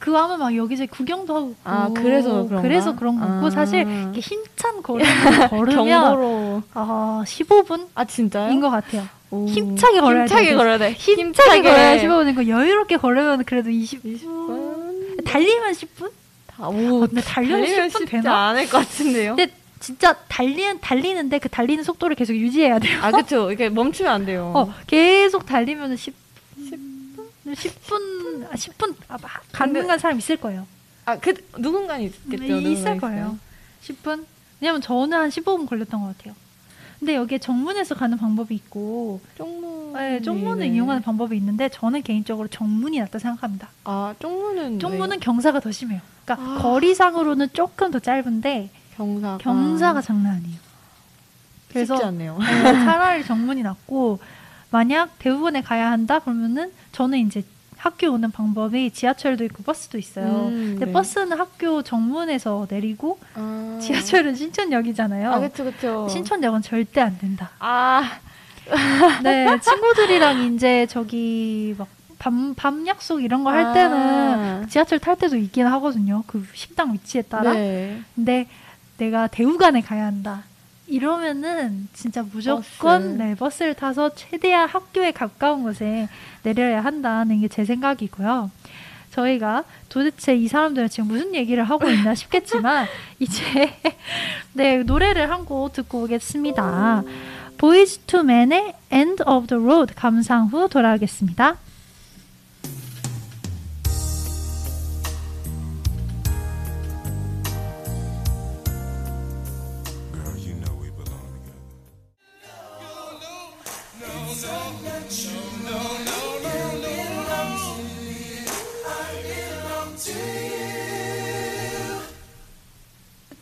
[0.00, 2.60] 그거 하면 막 여기저기 구경도 하고 아, 그래서 그런가?
[2.60, 3.50] 그래서 그런 거고 아.
[3.50, 6.62] 사실 이렇게 힘찬 걸음을 걸으면.
[6.74, 8.60] 아 15분인 아 진짜요?
[8.60, 9.04] 것 같아요.
[9.30, 9.46] 오.
[9.46, 10.54] 힘차게 걸어야 힘차게.
[10.54, 10.92] 걸어야 돼.
[10.92, 14.02] 힘차게 걸어야 15분이고 여유롭게 걸으면 그래도 20.
[14.02, 14.87] 20분.
[15.28, 16.10] 달리면 10분?
[16.46, 18.48] 다, 오, 근데 달리면 10분 쉽지 되나?
[18.48, 19.36] 않을 것 같은데요.
[19.36, 22.98] 근데 진짜 달리는 달리는데 그 달리는 속도를 계속 유지해야 돼요.
[23.02, 23.48] 아 그쵸.
[23.48, 24.52] 이렇게 멈추면 안 돼요.
[24.56, 26.14] 어, 계속 달리면 10,
[26.58, 27.28] 10분?
[27.46, 30.66] 10분, 아, 10분, 아, 막 가능한 사람 있을 거예요.
[31.04, 32.54] 아 그 누군가는 있겠죠.
[32.54, 33.38] 음, 있을 누군가 거예요.
[33.82, 34.24] 10분?
[34.60, 36.34] 왜냐면 저는 한 15분 걸렸던 것 같아요.
[36.98, 39.77] 근데 여기에 정문에서 가는 방법이 있고, 쪽문.
[39.94, 40.74] 네, 쪽문을 네.
[40.74, 43.68] 이용하는 방법이 있는데, 저는 개인적으로 정문이 낫다 생각합니다.
[43.84, 45.18] 아 쪽문은 쪽문은 왜?
[45.18, 46.00] 경사가 더 심해요.
[46.24, 46.58] 그러니까 아.
[46.62, 50.58] 거리상으로는 조금 더 짧은데, 경사가 경사가 장난 아니에요.
[51.70, 52.38] 그래서 쉽지 않네요.
[52.38, 54.18] 네, 차라리 정문이 낫고
[54.70, 57.42] 만약 대부분에 가야 한다 그러면은 저는 이제
[57.76, 60.48] 학교 오는 방법이 지하철도 있고 버스도 있어요.
[60.48, 60.92] 음, 근데 네.
[60.92, 63.78] 버스는 학교 정문에서 내리고 아.
[63.80, 65.32] 지하철은 신촌역이잖아요.
[65.32, 66.08] 아 그쵸 그쵸.
[66.08, 67.50] 신촌역은 절대 안 된다.
[67.60, 68.18] 아
[69.22, 71.88] 네, 친구들이랑 이제 저기 막
[72.18, 74.66] 밤, 밤 약속 이런 거 할 때는 아.
[74.68, 76.24] 지하철 탈 때도 있긴 하거든요.
[76.26, 77.52] 그 식당 위치에 따라.
[77.52, 78.00] 네.
[78.14, 78.46] 근데
[78.98, 80.42] 내가 대우관에 가야 한다.
[80.88, 82.62] 이러면은 진짜 무조건
[83.02, 83.06] 버스.
[83.18, 86.08] 네, 버스를 타서 최대한 학교에 가까운 곳에
[86.42, 88.50] 내려야 한다는 게 제 생각이고요.
[89.12, 92.86] 저희가 도대체 이 사람들은 지금 무슨 얘기를 하고 있나 싶겠지만
[93.18, 93.74] 이제
[94.52, 97.02] 네 노래를 한 곡 듣고 오겠습니다.
[97.58, 101.58] 보이즈 투 맨의 End of the Road 감상 후 돌아오겠습니다.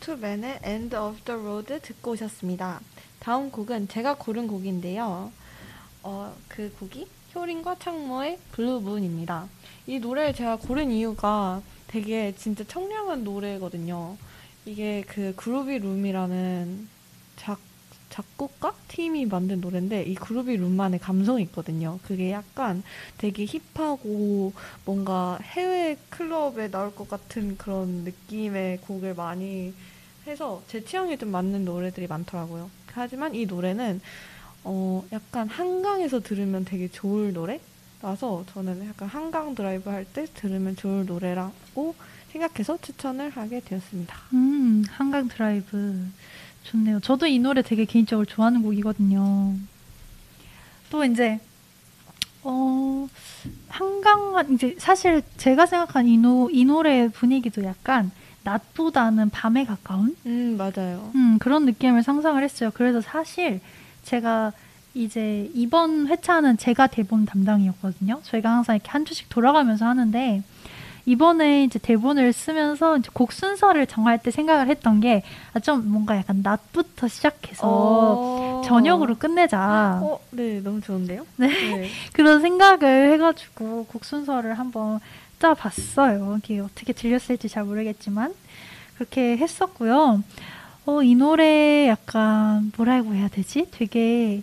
[0.00, 2.80] 투맨의 End of the Road 듣고 오셨습니다.
[3.20, 5.32] 다음 곡은 제가 고른 곡인데요.
[6.02, 9.48] 어, 그 곡이 효린과 창모의 Blue Moon입니다.
[9.86, 14.16] 이 노래를 제가 고른 이유가 되게 진짜 청량한 노래거든요.
[14.64, 16.88] 이게 그 그루비 룸이라는
[17.36, 17.60] 작,
[18.10, 21.98] 작곡가 팀이 만든 노래인데 이 그루비 룸만의 감성이 있거든요.
[22.04, 22.82] 그게 약간
[23.18, 24.52] 되게 hip하고
[24.84, 29.74] 뭔가 해외 클럽에 나올 것 같은 그런 느낌의 곡을 많이
[30.26, 32.70] 해서 제 취향에 좀 맞는 노래들이 많더라고요.
[32.96, 34.00] 하지만 이 노래는
[34.64, 41.06] 어 약간 한강에서 들으면 되게 좋을 노래라서 저는 약간 한강 드라이브 할 때 들으면 좋을
[41.06, 41.94] 노래라고
[42.32, 44.16] 생각해서 추천을 하게 되었습니다.
[44.34, 46.06] 음, 한강 드라이브
[46.64, 47.00] 좋네요.
[47.00, 49.54] 저도 이 노래 되게 개인적으로 좋아하는 곡이거든요.
[50.90, 51.38] 또 이제
[52.42, 53.08] 어
[53.68, 58.10] 한강 이제 사실 제가 생각한 이, 노, 이 노래의 분위기도 약간
[58.46, 61.10] 낮보다는 밤에 가까운 음 맞아요.
[61.16, 62.70] 음, 그런 느낌을 상상을 했어요.
[62.72, 63.60] 그래서 사실
[64.04, 64.52] 제가
[64.94, 68.20] 이제 이번 회차는 제가 대본 담당이었거든요.
[68.22, 70.42] 저희가 항상 이렇게 한 주씩 돌아가면서 하는데
[71.04, 75.22] 이번에 이제 대본을 쓰면서 이제 곡 순서를 정할 때 생각을 했던 게
[75.62, 78.62] 좀 뭔가 약간 낮부터 시작해서 어.
[78.64, 80.00] 저녁으로 끝내자.
[80.02, 81.24] 어, 네, 너무 좋은데요?
[81.36, 81.48] 네.
[82.12, 85.00] 그런 생각을 해가지고 곡 순서를 한번
[85.38, 86.38] 짜봤어요.
[86.42, 88.34] 이게 어떻게 들렸을지 잘 모르겠지만
[88.94, 90.22] 그렇게 했었고요.
[90.86, 93.66] 어, 이 노래 약간 뭐라고 해야 되지?
[93.70, 94.42] 되게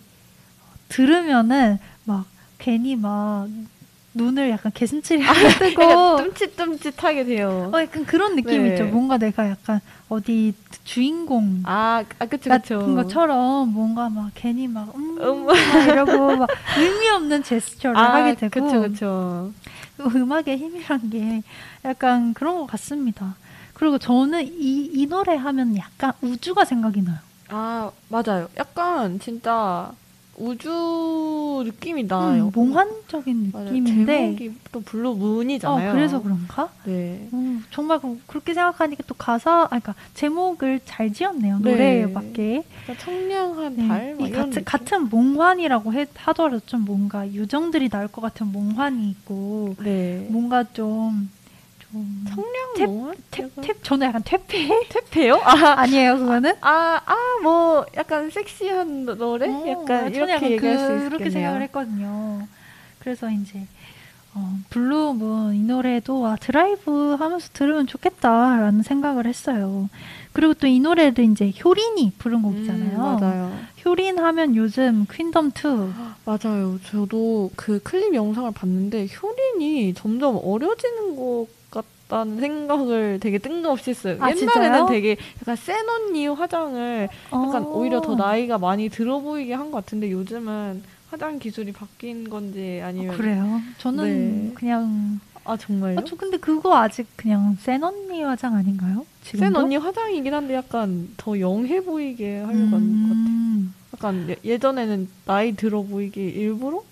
[0.88, 2.26] 들으면은 막
[2.58, 3.48] 괜히 막
[4.14, 7.70] 눈을 약간 개슴츠레하게 뜨고 약간 뜸칫뜸칫하게 돼요.
[7.74, 8.82] 어, 약간 그런 느낌 네.
[8.82, 12.94] 뭔가 내가 약간 어디 주인공 아, 아 그쵸, 같은 그쵸.
[12.94, 15.46] 것처럼 뭔가 막 괜히 막 음, 음.
[15.46, 19.52] 막 이러고 막 의미 없는 제스처를 아, 하게 되고 그쵸, 그쵸.
[19.96, 21.42] 그 음악의 힘이란 게
[21.84, 23.36] 약간 그런 것 같습니다.
[23.74, 27.18] 그리고 저는 이, 이 노래 하면 약간 우주가 생각이 나요.
[27.48, 28.48] 아, 맞아요.
[28.56, 29.92] 약간 진짜
[30.36, 32.46] 우주 느낌이 나요.
[32.46, 33.52] 음, 몽환적인.
[33.54, 35.90] 느낌인데 제목이 또 Blue Moon이잖아요.
[35.90, 36.68] 어, 그래서 그런가?
[36.84, 37.28] 네.
[37.32, 41.58] 음, 정말 그- 그렇게 생각하니까 또 가사, 아, 그러니까 제목을 잘 지었네요.
[41.62, 41.70] 네.
[41.70, 42.64] 노래에 맞게.
[42.82, 43.88] 약간 청량한 네.
[43.88, 44.16] 달?
[44.20, 44.64] 이 같은, 느낌?
[44.64, 50.26] 같은 몽환이라고 해, 하더라도 좀 뭔가 요정들이 나올 것 같은 몽환이 있고, 네.
[50.30, 51.30] 뭔가 좀,
[51.94, 52.24] 좀.
[52.28, 53.16] 청량 탭-?
[53.30, 54.68] 탭, 약간- 탭, 저는 약간 퇴폐?
[54.90, 55.36] 퇴폐요?
[55.44, 56.52] 아, 아니에요, 그거는?
[56.60, 59.48] 아, 아, 뭐, 약간 섹시한 노래?
[59.48, 61.08] 어, 약간 이렇게 얘기할 수 있겠네요.
[61.08, 62.46] 그렇게 생각을 했거든요.
[62.98, 63.66] 그래서 이제
[64.36, 69.88] 어, Blue Moon 이 노래도 아, 드라이브 하면서 들으면 좋겠다라는 생각을 했어요.
[70.32, 72.96] 그리고 또 이 노래도 이제 효린이 부른 곡이잖아요.
[72.96, 73.52] 음, 맞아요.
[73.84, 75.92] 효린 하면 요즘 퀸덤 2
[76.24, 76.80] 맞아요.
[76.86, 81.46] 저도 그 클립 영상을 봤는데 효린이 점점 어려지는 것
[82.08, 84.16] 같다는 생각을 되게 뜬금없이 했어요.
[84.20, 84.86] 아, 옛날에는 진짜요?
[84.86, 87.72] 되게 약간 센 언니 화장을 약간 어.
[87.72, 93.14] 오히려 더 나이가 많이 들어 보이게 한 것 같은데 요즘은 화장 기술이 바뀐 건지 아니면
[93.14, 93.60] 어, 그래요.
[93.78, 94.54] 저는 네.
[94.54, 95.98] 그냥 아 정말요?
[95.98, 99.04] 아, 저 근데 그거 아직 그냥 센 언니 화장 아닌가요?
[99.22, 99.44] 지금도?
[99.44, 103.26] 센 언니 화장이긴 한데 약간 더 영해 보이게 하려고 하는 것 같아요.
[103.34, 103.74] 음.
[103.94, 106.84] 약간 예- 예전에는 나이 들어 보이게 일부러 막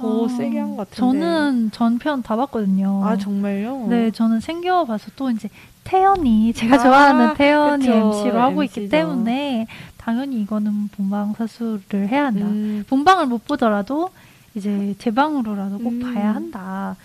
[0.00, 0.96] 더 아, 세게 한 것 같은데.
[1.20, 3.02] 저는 전편 다 봤거든요.
[3.04, 3.86] 아 정말요?
[3.88, 5.48] 네, 저는 생겨봐서 또 이제
[5.84, 8.96] 태연이 제가 아, 좋아하는 태연이 그쵸, MC로 하고 있기 MC 죠.
[8.96, 12.46] 때문에 당연히 이거는 본방 사수를 해야 한다.
[12.46, 14.10] 음, 본방을 못 보더라도
[14.54, 16.00] 이제 제 방으로라도 꼭 음.
[16.00, 16.96] 봐야 한다.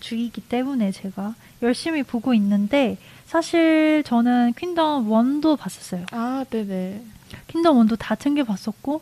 [0.00, 6.04] 주이기 때문에 제가 열심히 보고 있는데 사실 저는 퀸덤 1도 봤었어요.
[6.12, 7.00] 아 네네.
[7.48, 9.00] 퀸덤 1도 다 챙겨 봤었고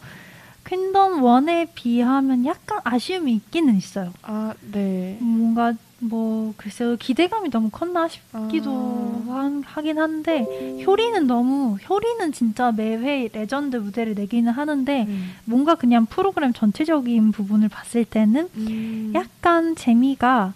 [0.65, 4.13] 퀸덤 1에 비하면 약간 아쉬움이 있기는 있어요.
[4.23, 5.19] 아 네.
[5.21, 9.33] 뭔가 뭐 글쎄요 기대감이 너무 컸나 싶기도 아.
[9.35, 10.45] 한- 하긴 한데
[10.85, 15.33] 효린은 너무 효린은 진짜 매회 레전드 무대를 내기는 하는데 음.
[15.45, 19.13] 뭔가 그냥 프로그램 전체적인 부분을 봤을 때는 음.
[19.15, 20.55] 약간 재미가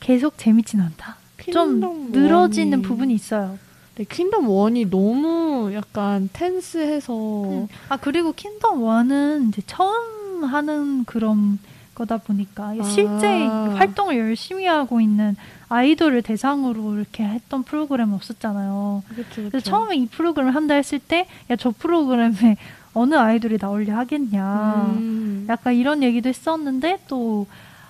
[0.00, 1.16] 계속 재밌진 않다.
[1.52, 3.58] 좀 늘어지는 부분이 있어요.
[3.96, 7.68] 네, 퀸덤 원이 너무 약간 텐스해서 음.
[7.88, 11.58] 아 그리고 킹덤 1은 이제 처음 하는 그런
[11.94, 12.82] 거다 보니까 아.
[12.82, 15.34] 실제 활동을 열심히 하고 있는
[15.70, 19.02] 아이돌을 대상으로 이렇게 했던 프로그램은 없었잖아요.
[19.08, 19.34] 그렇죠.
[19.48, 22.56] 그래서 처음에 이 프로그램을 한다 했을 때 야 저 프로그램에
[22.92, 24.94] 어느 아이돌이 나오려 하겠냐.
[24.98, 25.46] 음.
[25.48, 27.46] 약간 이런 얘기도 했었는데 또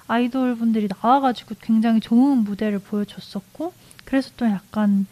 [0.06, 3.72] 아이돌 분들이 나와가지고 굉장히 좋은 무대를 보여줬었고
[4.04, 5.06] 그래서 또 약간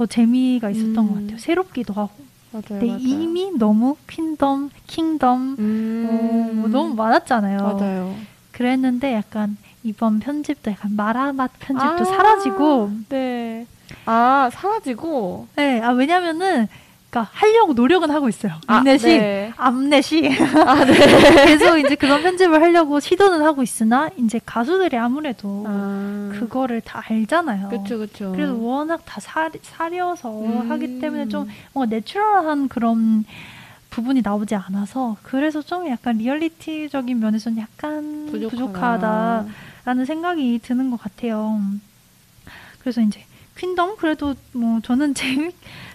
[0.00, 1.08] 더 재미가 있었던 음.
[1.08, 1.36] 것 같아요.
[1.36, 2.10] 새롭기도 하고.
[2.52, 2.64] 맞아요.
[2.68, 3.00] 근데 맞아요.
[3.02, 6.06] 이미 너무 퀸덤, 킹덤 음.
[6.08, 7.58] 어, 뭐 너무 많았잖아요.
[7.58, 8.16] 맞아요.
[8.50, 13.66] 그랬는데 약간 이번 편집도 약간 마라맛 편집도 아, 사라지고 네.
[14.06, 15.48] 아 사라지고.
[15.56, 16.66] 네, 아 왜냐면은
[17.10, 18.52] 그러니까 하려고 노력은 하고 있어요.
[18.68, 19.52] 아, 인내시, 네.
[19.56, 20.30] 암내시
[20.64, 20.94] 아 네.
[21.46, 26.30] 계속 이제 그런 편집을 하려고 시도는 하고 있으나 이제 가수들이 아무래도 아.
[26.32, 27.68] 그거를 다 알잖아요.
[27.68, 28.32] 그렇죠 그렇죠.
[28.32, 30.70] 그래서 워낙 다 사, 사려서 음.
[30.70, 33.24] 하기 때문에 좀 뭔가 내추럴한 그런
[33.90, 38.56] 부분이 나오지 않아서 그래서 좀 약간 리얼리티적인 면에서는 약간 부족하다.
[38.56, 41.60] 부족하다라는 생각이 드는 것 같아요.
[42.78, 43.24] 그래서 이제
[43.56, 45.50] 퀸덤 그래도 뭐 저는 재미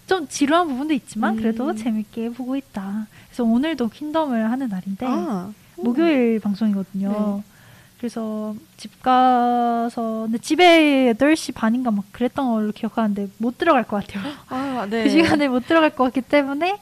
[0.07, 1.37] 좀 지루한 부분도 있지만 음.
[1.37, 3.07] 그래도 재밌게 보고 있다.
[3.27, 5.51] 그래서 오늘도 퀸덤을 하는 날인데 아.
[5.77, 7.43] 목요일 방송이거든요.
[7.43, 7.55] 네.
[7.97, 14.31] 그래서 집 가서 근데 집에 8시 반인가 막 그랬던 걸로 기억하는데 못 들어갈 것 같아요.
[14.49, 15.03] 아 네.
[15.03, 16.79] 그 시간에 못 들어갈 것 같기 때문에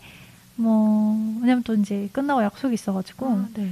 [0.55, 3.71] 뭐 왜냐면 또 이제 끝나고 약속이 있어가지고 아, 네.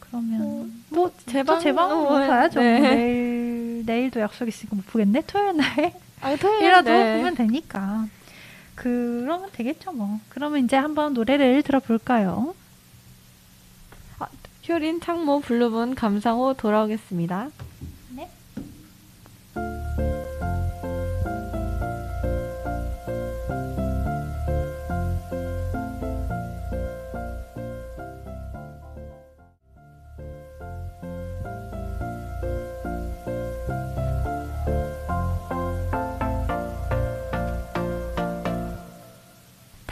[0.00, 2.60] 그러면 뭐 이제 또 재방으로 가야죠.
[2.60, 2.80] 네.
[2.80, 5.22] 내일 내일도 약속 있으니까 못 보겠네.
[5.26, 7.16] 토요일 날 이라도 아, 토요일 네.
[7.16, 8.06] 보면 되니까.
[8.74, 10.20] 그러면 되겠죠 뭐.
[10.28, 12.54] 그러면 이제 한번 노래를 들어볼까요?
[14.68, 17.48] 효린 창모 Blue Moon 감상 후 돌아오겠습니다.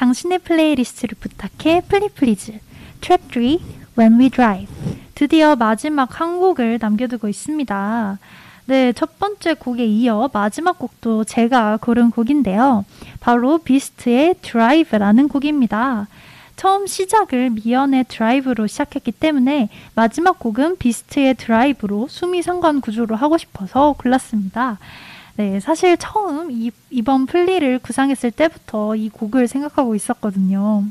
[0.09, 2.59] 당신의 플레이리스트를 부탁해 플리 please
[3.03, 3.59] track 3
[3.99, 4.73] When We Drive
[5.15, 8.19] 드디어 마지막 한 곡을 남겨두고 있습니다.
[8.65, 12.87] 네, 첫 번째 곡에 이어 마지막 곡도 제가 고른 곡인데요.
[13.21, 16.07] 바로 비스트의 Drive라는 곡입니다.
[16.57, 23.95] 처음 시작을 미연의 드라이브로 시작했기 때문에 마지막 곡은 비스트의 드라이브로 수미 상관 구조로 하고 싶어서
[23.99, 24.79] 골랐습니다.
[25.39, 30.83] 네, 사실 처음 이, 이번 플리를 구상했을 때부터 이 곡을 생각하고 있었거든요.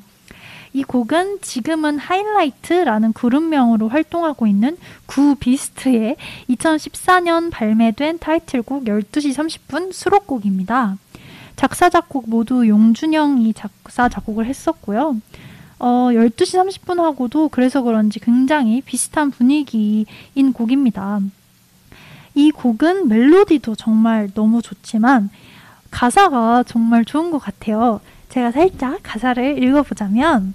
[0.71, 6.15] 이 곡은 지금은 하이라이트라는 그룹명으로 활동하고 있는 구 비스트의
[6.49, 10.97] 2014년 발매된 타이틀곡 12시 30분 수록곡입니다.
[11.57, 15.17] 작사, 작곡 모두 용준영이 작사, 작곡을 했었고요.
[15.79, 21.19] 어, 12시 30분하고도 그래서 그런지 굉장히 비슷한 분위기인 곡입니다.
[22.37, 25.31] 이 곡은 멜로디도 정말 너무 좋지만
[25.89, 27.99] 가사가 정말 좋은 것 같아요.
[28.29, 30.53] 제가 살짝 가사를 읽어보자면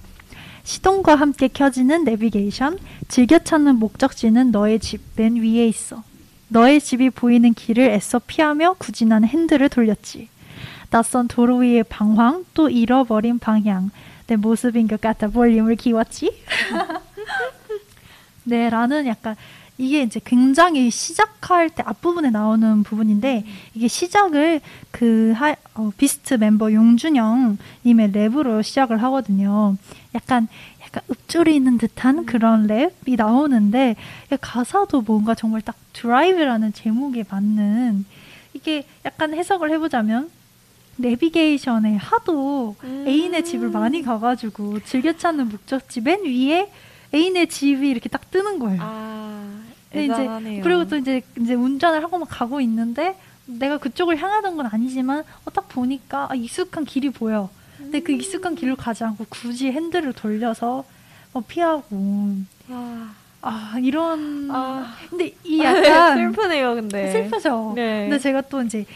[0.62, 2.78] 시동과 함께 켜지는 내비게이션,
[3.08, 6.04] 즐겨 찾는 목적지는 너의 집 맨 위에 있어.
[6.46, 10.28] 너의 집이 보이는 길을 애써 피하며 굳이 난 핸들을 돌렸지.
[10.90, 13.90] 낯선 도로 위의 방황, 또 잃어버린 방향.
[14.28, 16.30] 내 모습인 것 같아 볼륨을 키웠지.
[18.44, 19.34] 네, 라는 약간
[19.82, 24.60] 이게 이제 굉장히 시작할 때 앞부분에 나오는 부분인데 이게 시작을
[24.92, 29.76] 그 하, 어, 비스트 멤버 용준형 님의 랩으로 시작을 하거든요.
[30.14, 30.46] 약간
[30.82, 33.96] 약간 읊조리고 있는 듯한 그런 랩이 나오는데
[34.40, 38.04] 가사도 뭔가 정말 딱 드라이브라는 제목에 맞는
[38.54, 40.30] 이게 약간 해석을 해보자면
[40.96, 43.04] 내비게이션에 하도 음.
[43.08, 46.70] 애인의 집을 많이 가가지고 즐겨 찾는 목적지 맨 위에
[47.14, 48.78] 애인의 집이 이렇게 딱 뜨는 거예요.
[48.80, 49.61] 아,
[49.92, 50.60] 근데 이제.
[50.62, 53.16] 그리고 또 이제 이제 운전을 하고 막 가고 있는데
[53.46, 57.50] 내가 그쪽을 향하던 건 아니지만 어, 딱 보니까 아, 익숙한 길이 보여.
[57.76, 60.84] 근데 그 익숙한 길로 가지 않고 굳이 핸들을 돌려서
[61.32, 62.36] 뭐 피하고
[62.70, 64.94] 아, 아 이런 아.
[65.10, 67.10] 근데 이 약간 슬프네요, 근데.
[67.10, 67.72] 슬프죠.
[67.74, 68.08] 네.
[68.08, 68.86] 근데 제가 또 이제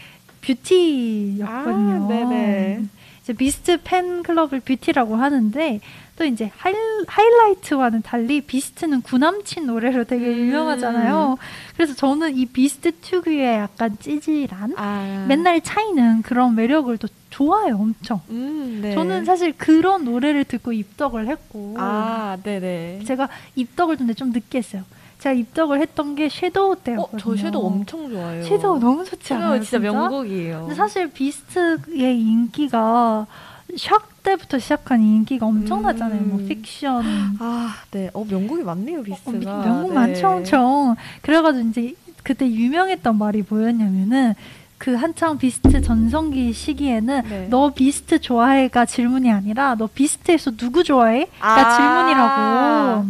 [0.41, 2.05] 뷰티였거든요.
[2.05, 2.85] 아, 네네.
[3.21, 5.81] 이제 비스트 팬클럽을 뷰티라고 하는데
[6.17, 6.73] 또 이제 하이,
[7.07, 10.37] 하이라이트와는 달리 비스트는 구남친 노래로 되게 음.
[10.47, 11.37] 유명하잖아요.
[11.75, 15.25] 그래서 저는 이 비스트 특유의 약간 찌질한 아.
[15.27, 18.21] 맨날 차이는 그런 매력을 또 좋아해요, 엄청.
[18.31, 18.95] 음, 네.
[18.95, 23.03] 저는 사실 그런 노래를 듣고 입덕을 했고 아, 네네.
[23.05, 24.83] 제가 입덕을 근데 좀 늦게 했어요.
[25.19, 27.19] 제가 입덕을 했던 게 Shadow 어, 때였거든요.
[27.19, 28.43] 저 Shadow 엄청 좋아해요.
[28.43, 29.49] Shadow 너무 좋지 않아요?
[29.49, 30.59] Shadow 진짜 명곡이에요.
[30.61, 33.27] 근데 사실 비스트의 인기가
[33.75, 36.21] 샥 때부터 시작한 인기가 엄청나잖아요.
[36.21, 36.47] 뭐 음.
[36.47, 37.03] 픽션.
[37.39, 38.09] 아, 네.
[38.13, 39.37] 어, 명곡이 많네요, 어, 비스트가.
[39.37, 39.95] 미- 명곡 네.
[39.95, 40.95] 많죠, 엄청.
[41.21, 41.93] 그래가지고 이제
[42.23, 44.33] 그때 유명했던 말이 뭐였냐면은
[44.77, 47.47] 그 한창 비스트 전성기 시기에는 네.
[47.49, 51.75] 너 비스트 좋아해가 질문이 아니라 너 비스트에서 누구 좋아해?가 아.
[51.75, 53.05] 질문이라고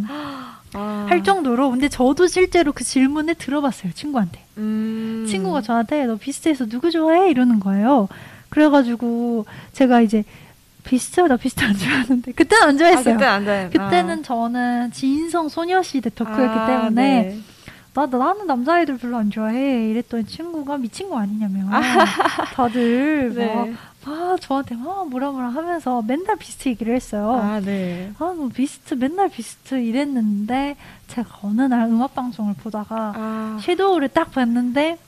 [0.74, 1.06] 아.
[1.08, 5.26] 할 정도로 근데 저도 실제로 그 질문을 들어봤어요 친구한테 음.
[5.28, 8.08] 친구가 저한테 너 비스트에서 누구 좋아해 이러는 거예요
[8.48, 10.24] 그래가지고 제가 이제
[10.84, 13.70] 비스트 나 비스트 안 좋아하는데 그때는 안 아, 좋아했어요 그때 안 돼.
[13.72, 17.38] 그때는 저는 진성 소녀시대 덕후였기 아, 때문에 네.
[17.94, 21.68] 나, 나는 남자아이들 별로 안 좋아해 이랬더니 친구가 미친 거 아니냐며
[22.54, 23.54] 다들 네.
[23.54, 23.68] 막,
[24.04, 28.12] 막 저한테 막 뭐라 뭐라 하면서 맨날 비스트 얘기를 했어요 아, 네.
[28.18, 30.76] 아, 뭐 비스트 맨날 비스트 이랬는데
[31.08, 34.98] 제가 어느 날 음악 방송을 보다가 아, Shadow를 딱 봤는데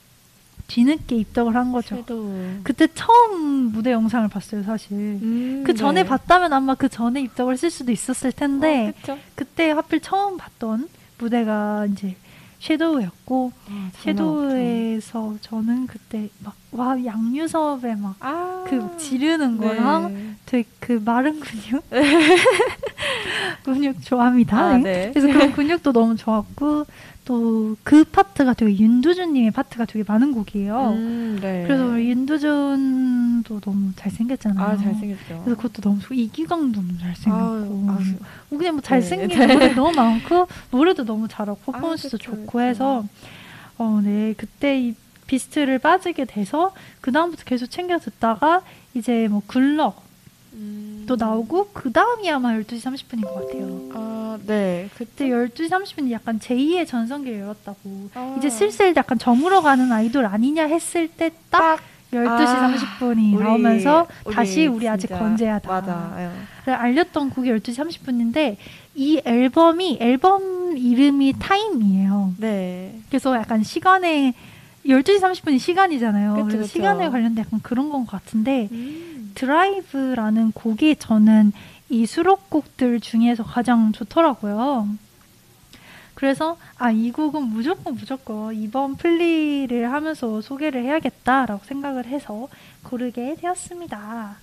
[0.70, 1.96] 뒤늦게 입덕을 한 거죠.
[1.96, 2.60] 섀도우.
[2.62, 4.92] 그때 처음 무대 영상을 봤어요, 사실.
[4.92, 6.08] 음, 그 전에 네.
[6.08, 9.18] 봤다면 아마 그 전에 입덕을 했을 수도 있었을 텐데 어?
[9.34, 12.14] 그때 하필 처음 봤던 무대가 이제
[12.60, 14.50] 섀도우였고 아, 장난 없죠.
[14.50, 20.34] 섀도우에서 저는 그때 막 와 양유섭의 막 아, 그막 지르는 거랑 네.
[20.46, 21.82] 되게 그 마른 근육
[23.64, 24.56] 근육 좋아합니다.
[24.56, 24.82] 아, 네.
[24.82, 25.10] 네.
[25.12, 26.86] 그래서 그런 근육도 너무 좋았고
[27.30, 30.90] 또 그 파트가 되게 윤두준님의 파트가 되게 많은 곡이에요.
[30.90, 31.64] 음, 네.
[31.66, 34.66] 그래서 윤두준도 너무 잘생겼잖아요.
[34.66, 35.42] 아, 잘생겼죠.
[35.44, 38.14] 그래서 그것도 너무 좋고 이기광도 너무 잘생겼고 아유.
[38.48, 39.46] 뭐 그냥 뭐 잘생긴 네.
[39.46, 42.60] 노래 너무 많고 노래도 너무 잘하고 퍼포먼스도 그쵸, 좋고 그쵸.
[42.60, 43.04] 해서
[43.78, 44.94] 어, 네 그때 이
[45.26, 48.62] 비스트를 빠지게 돼서 그 다음부터 계속 챙겨 듣다가
[48.94, 50.02] 이제 뭐 굴럭
[50.54, 51.04] 음.
[51.06, 53.88] 또 나오고 그 다음이 아마 12시 30분인 것 같아요.
[53.94, 54.88] 아, 네.
[54.96, 58.34] 그때 12시 30분이 약간 제2의 전성기를 열었다고 아.
[58.38, 61.80] 이제 슬슬 약간 저물어가는 아이돌 아니냐 했을 때딱
[62.12, 65.68] 12시 아, 30분이 우리- 나오면서 우리 다시 우리 아직 진짜 건재하다.
[65.68, 66.32] 맞아요.
[66.66, 68.56] 를 알렸던 곡이 12시 30분인데
[68.96, 72.34] 이 앨범이 앨범 이름이 타임이에요.
[72.38, 72.98] 네.
[73.08, 74.34] 그래서 약간 시간에
[74.86, 76.34] 12시 30분이 시간이잖아요.
[76.34, 76.72] 그쵸, 그래서 그쵸.
[76.72, 79.32] 시간에 관련된 약간 그런 건것 같은데 음.
[79.34, 81.52] 드라이브라는 곡이 저는
[81.90, 84.88] 이 수록곡들 중에서 가장 좋더라고요.
[86.14, 92.48] 그래서 아 이 곡은 무조건 무조건 이번 플리를 하면서 소개를 해야겠다라고 생각을 해서
[92.82, 94.36] 고르게 되었습니다.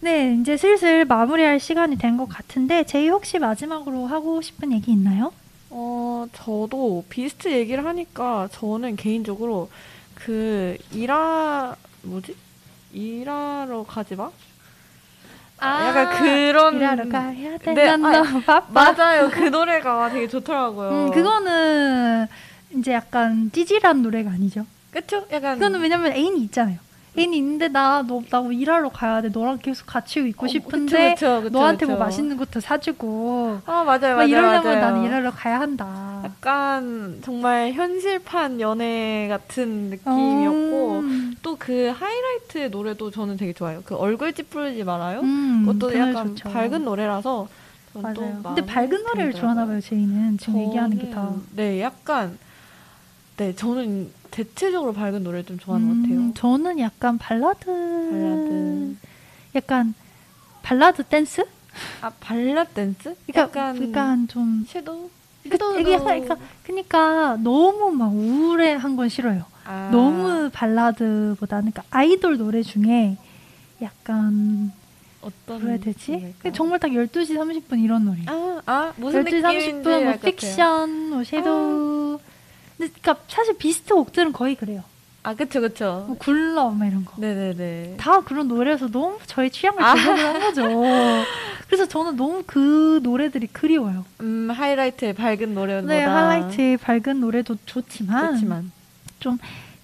[0.00, 5.32] 네, 이제 슬슬 마무리할 시간이 된 것 같은데 제이 혹시 마지막으로 하고 싶은 얘기 있나요?
[5.78, 9.68] 어, 저도 비스트 얘기를 하니까 저는 개인적으로
[10.14, 12.34] 그 일하 뭐지?
[12.94, 14.30] 일하러 가지 마?
[15.60, 17.74] 약간 그런 일하러 가야 돼.
[17.74, 17.96] 네,
[18.46, 18.92] 바빠.
[18.92, 19.28] 맞아요.
[19.30, 20.90] 그 노래가 되게 좋더라고요.
[20.90, 22.26] 음, 그거는
[22.70, 24.64] 이제 약간 찌질한 노래가 아니죠.
[24.90, 25.26] 그쵸?
[25.30, 26.78] 약간 그거는 왜냐면 애인이 있잖아요.
[27.18, 29.28] 애인이 있는데 나 너 나 일하러 가야 돼.
[29.28, 31.96] 너랑 계속 같이 있고 어, 싶은데 그쵸, 그쵸, 그쵸, 너한테 뭐.
[31.96, 34.80] 맛있는 것도 사주고 아 맞아요, 막 맞아요, 이러려면 맞아요.
[34.80, 36.20] 나는 일하러 가야 한다.
[36.24, 43.82] 약간 정말 현실판 연애 같은 느낌이었고 음, 또그 하이라이트 노래도 저는 되게 좋아요.
[43.84, 45.20] 그 얼굴 찌푸리지 말아요.
[45.20, 46.48] 음, 그것도 약간 좋죠.
[46.50, 47.48] 밝은 노래라서
[47.94, 48.40] 맞아요.
[48.42, 49.32] 근데 밝은 노래를.
[49.32, 49.80] 좋아하나 봐요.
[49.80, 51.32] 제이는 지금 얘기하는 게 다.
[51.54, 52.38] 네, 약간
[53.36, 56.34] 네 저는 대체적으로 밝은 노래를 좀 좋아하는 것 음, 같아요.
[56.34, 58.96] 저는 약간 발라드, 발라드.
[59.54, 59.94] 약간
[60.62, 61.44] 발라드 댄스?
[62.00, 63.14] 아 발라 댄스?
[63.26, 65.10] 그러니까 약간, 약간 좀 shadow?
[65.42, 69.44] 그러니까 그러니까, 그러니까 너무 막 우울해한 건 싫어요.
[69.64, 73.16] 아, 너무 발라드보다는 그러니까 아이돌 노래 중에
[73.82, 74.72] 약간
[75.20, 76.12] 어떤 뭐라 해야 되지?
[76.12, 76.52] 노래일까요?
[76.52, 78.18] 정말 딱 12시 30분 이런 노래.
[78.26, 80.32] 아, 아 무슨 12시 느낌인지 30분 뭐알것 같아요.
[80.32, 82.20] 픽션, 뭐 섀도우.
[82.76, 84.82] 근데 그러니까 사실 비스트 곡들은 거의 그래요.
[85.22, 86.04] 아 그쵸 그쵸.
[86.06, 87.14] 뭐 굴러 막 이런 거.
[87.16, 87.96] 네네네.
[87.98, 89.94] 다 그런 노래에서 너무 저의 취향을 아.
[89.96, 90.62] 제공을 한 거죠.
[91.66, 94.04] 그래서 저는 너무 그 노래들이 그리워요.
[94.20, 98.70] 음 하이라이트의 밝은 노래보다 네, 하이라이트의 밝은 노래도 좋지만, 좋지만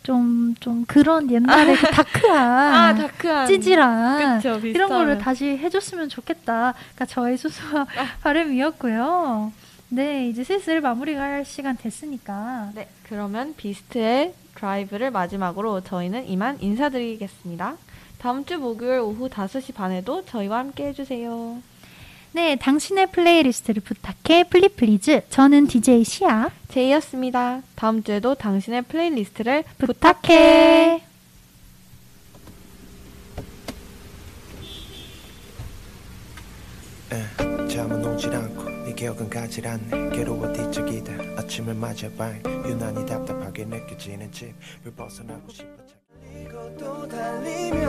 [0.05, 6.75] 좀, 좀 그런 옛날에 그 dark한, 아 dark한 찌질한, 그쵸 이런 거를 다시 해줬으면 좋겠다.
[6.95, 8.07] 그러니까 저의 소소한 아.
[8.23, 9.53] 바람이었고요.
[9.95, 12.71] 네, 이제 슬슬 마무리가 할 시간 됐으니까.
[12.75, 17.77] 네 그러면 비스트의 드라이브를 마지막으로 저희는 이만 인사드리겠습니다.
[18.19, 21.61] 다음 주 목요일 오후 5시 반에도 저희와 함께 해주세요.
[22.33, 25.29] 네, 당신의 playlist를 부탁해, 플리플리즈.
[25.29, 26.49] 저는 DJ 시아.
[26.69, 27.61] 제이였습니다.
[27.75, 31.03] 다음 주에도 당신의 playlist를 부탁해.
[37.13, 40.11] 에, 잠은 오질 않고 네 기억은 가질 않네.
[40.11, 45.67] 괴로워 뒤척이다 아침을 맞아 방 유난히 답답하게 느껴지는 집을 벗어나고 싶어
[46.79, 47.87] 또 달리며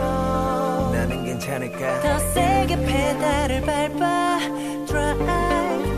[0.92, 2.00] 나는 괜찮을까?
[2.00, 4.38] 더 세게 페달을 밟아.
[4.86, 5.93] Drive